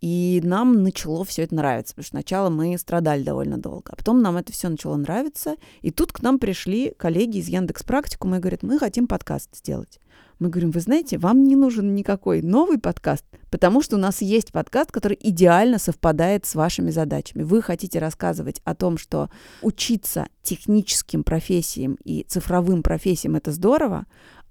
[0.01, 4.21] и нам начало все это нравиться, потому что сначала мы страдали довольно долго, а потом
[4.21, 8.41] нам это все начало нравиться, и тут к нам пришли коллеги из Яндекс Практикума и
[8.41, 10.01] говорят, мы хотим подкаст сделать.
[10.41, 14.53] Мы говорим, вы знаете, вам не нужен никакой новый подкаст, потому что у нас есть
[14.53, 17.43] подкаст, который идеально совпадает с вашими задачами.
[17.43, 19.29] Вы хотите рассказывать о том, что
[19.61, 24.07] учиться техническим профессиям и цифровым профессиям это здорово,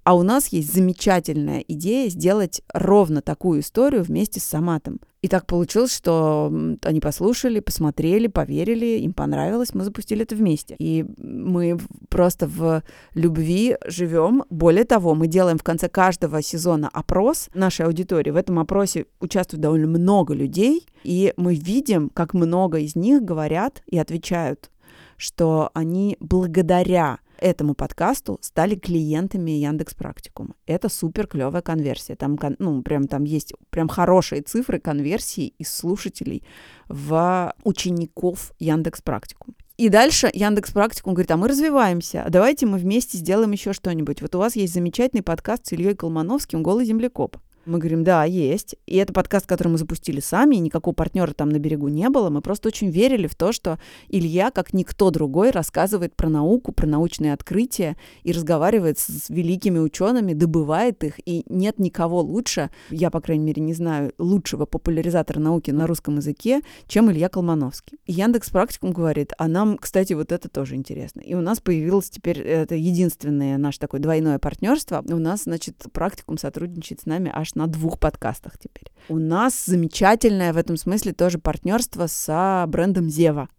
[0.09, 5.01] а у нас есть замечательная идея сделать ровно такую историю вместе с Саматом.
[5.21, 6.51] И так получилось, что
[6.81, 10.75] они послушали, посмотрели, поверили, им понравилось, мы запустили это вместе.
[10.79, 11.77] И мы
[12.09, 12.81] просто в
[13.13, 14.45] любви живем.
[14.49, 18.31] Более того, мы делаем в конце каждого сезона опрос нашей аудитории.
[18.31, 23.83] В этом опросе участвует довольно много людей, и мы видим, как много из них говорят
[23.85, 24.71] и отвечают,
[25.17, 30.55] что они благодаря этому подкасту стали клиентами Яндекс Практикума.
[30.65, 32.15] Это супер клевая конверсия.
[32.15, 36.43] Там, ну, прям там есть прям хорошие цифры конверсии из слушателей
[36.87, 39.55] в учеников Яндекс Практикум.
[39.77, 44.21] И дальше Яндекс Практикум говорит, а мы развиваемся, давайте мы вместе сделаем еще что-нибудь.
[44.21, 47.37] Вот у вас есть замечательный подкаст с Ильей Колмановским «Голый землекоп».
[47.65, 48.75] Мы говорим, да, есть.
[48.85, 52.29] И это подкаст, который мы запустили сами, и никакого партнера там на берегу не было.
[52.29, 56.87] Мы просто очень верили в то, что Илья, как никто другой, рассказывает про науку, про
[56.87, 63.21] научные открытия и разговаривает с великими учеными, добывает их, и нет никого лучше, я, по
[63.21, 67.99] крайней мере, не знаю, лучшего популяризатора науки на русском языке, чем Илья Колмановский.
[68.07, 71.21] Яндекс Практикум говорит, а нам, кстати, вот это тоже интересно.
[71.21, 75.03] И у нас появилось теперь, это единственное наше такое двойное партнерство.
[75.07, 78.91] У нас, значит, Практикум сотрудничает с нами аж на двух подкастах теперь.
[79.07, 83.49] У нас замечательное в этом смысле тоже партнерство с брендом Зева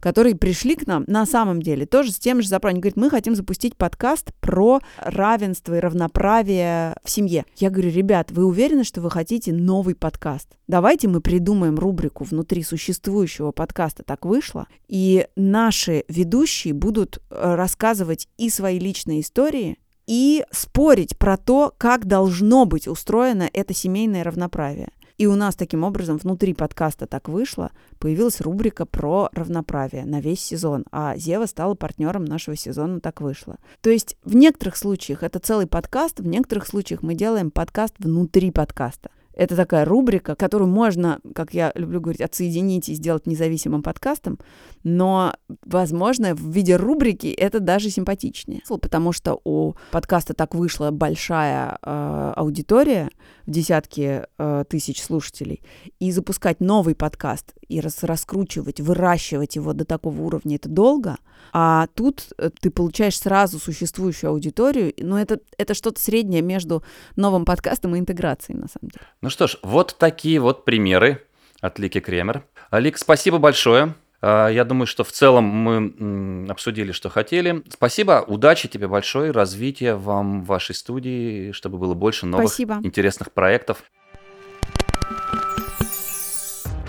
[0.00, 2.74] которые пришли к нам на самом деле тоже с тем же запросом.
[2.74, 7.44] Они говорят, мы хотим запустить подкаст про равенство и равноправие в семье.
[7.56, 10.48] Я говорю, ребят, вы уверены, что вы хотите новый подкаст?
[10.66, 18.50] Давайте мы придумаем рубрику внутри существующего подкаста «Так вышло», и наши ведущие будут рассказывать и
[18.50, 24.90] свои личные истории, и спорить про то, как должно быть устроено это семейное равноправие.
[25.18, 30.40] И у нас таким образом внутри подкаста так вышло, появилась рубрика про равноправие на весь
[30.40, 33.56] сезон, а Зева стала партнером нашего сезона «Так вышло».
[33.80, 38.50] То есть в некоторых случаях это целый подкаст, в некоторых случаях мы делаем подкаст внутри
[38.50, 39.10] подкаста.
[39.36, 44.38] Это такая рубрика, которую можно, как я люблю говорить, отсоединить и сделать независимым подкастом,
[44.82, 45.34] но,
[45.64, 48.62] возможно, в виде рубрики это даже симпатичнее.
[48.80, 53.10] Потому что у подкаста так вышла большая э, аудитория,
[53.46, 55.62] в десятки э, тысяч слушателей,
[55.98, 61.16] и запускать новый подкаст и рас раскручивать, выращивать его до такого уровня, это долго,
[61.52, 66.82] а тут э, ты получаешь сразу существующую аудиторию, но это, это что-то среднее между
[67.16, 69.06] новым подкастом и интеграцией, на самом деле.
[69.22, 71.22] Ну что ж, вот такие вот примеры
[71.60, 72.44] от Лики Кремер.
[72.72, 73.94] Лик, спасибо большое.
[74.28, 77.62] А, я думаю, что в целом мы обсудили, что хотели.
[77.68, 82.80] Спасибо, удачи тебе большое, развития вам в вашей студии, чтобы было больше новых Спасибо.
[82.82, 83.84] интересных проектов.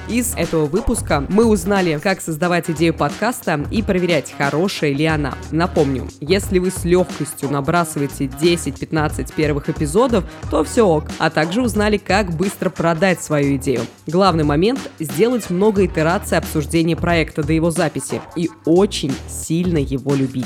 [0.09, 5.33] Из этого выпуска мы узнали, как создавать идею подкаста и проверять, хорошая ли она.
[5.51, 11.03] Напомню, если вы с легкостью набрасываете 10-15 первых эпизодов, то все ок.
[11.19, 13.81] А также узнали, как быстро продать свою идею.
[14.05, 20.45] Главный момент– сделать много итераций обсуждения проекта до его записи и очень сильно его любить.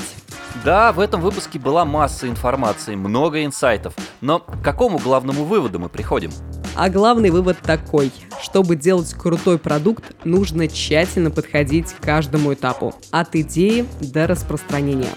[0.64, 3.94] Да, в этом выпуске была масса информации, много инсайтов.
[4.20, 6.32] Но к какому главному выводу мы приходим?
[6.74, 8.10] А главный вывод такой.
[8.40, 12.94] Чтобы делать крутой продукт, нужно тщательно подходить к каждому этапу.
[13.10, 15.12] От идеи до распространения.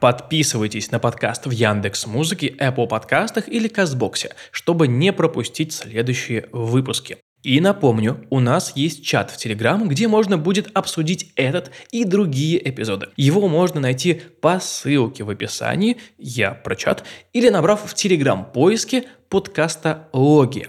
[0.00, 7.18] Подписывайтесь на подкаст в Яндекс Музыке, Apple подкастах или Кастбоксе, чтобы не пропустить следующие выпуски.
[7.44, 12.68] И напомню, у нас есть чат в Телеграм, где можно будет обсудить этот и другие
[12.68, 13.08] эпизоды.
[13.16, 19.04] Его можно найти по ссылке в описании, я про чат, или набрав в Телеграм поиске
[19.28, 20.68] подкаста «Логи».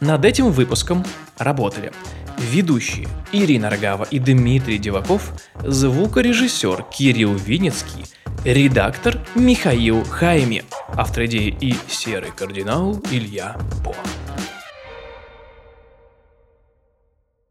[0.00, 1.04] Над этим выпуском
[1.38, 1.92] работали
[2.38, 5.32] ведущие Ирина Рогава и Дмитрий Деваков,
[5.62, 8.06] звукорежиссер Кирилл Винницкий,
[8.44, 10.64] редактор Михаил Хайми,
[10.96, 13.94] автор идеи и серый кардинал Илья По.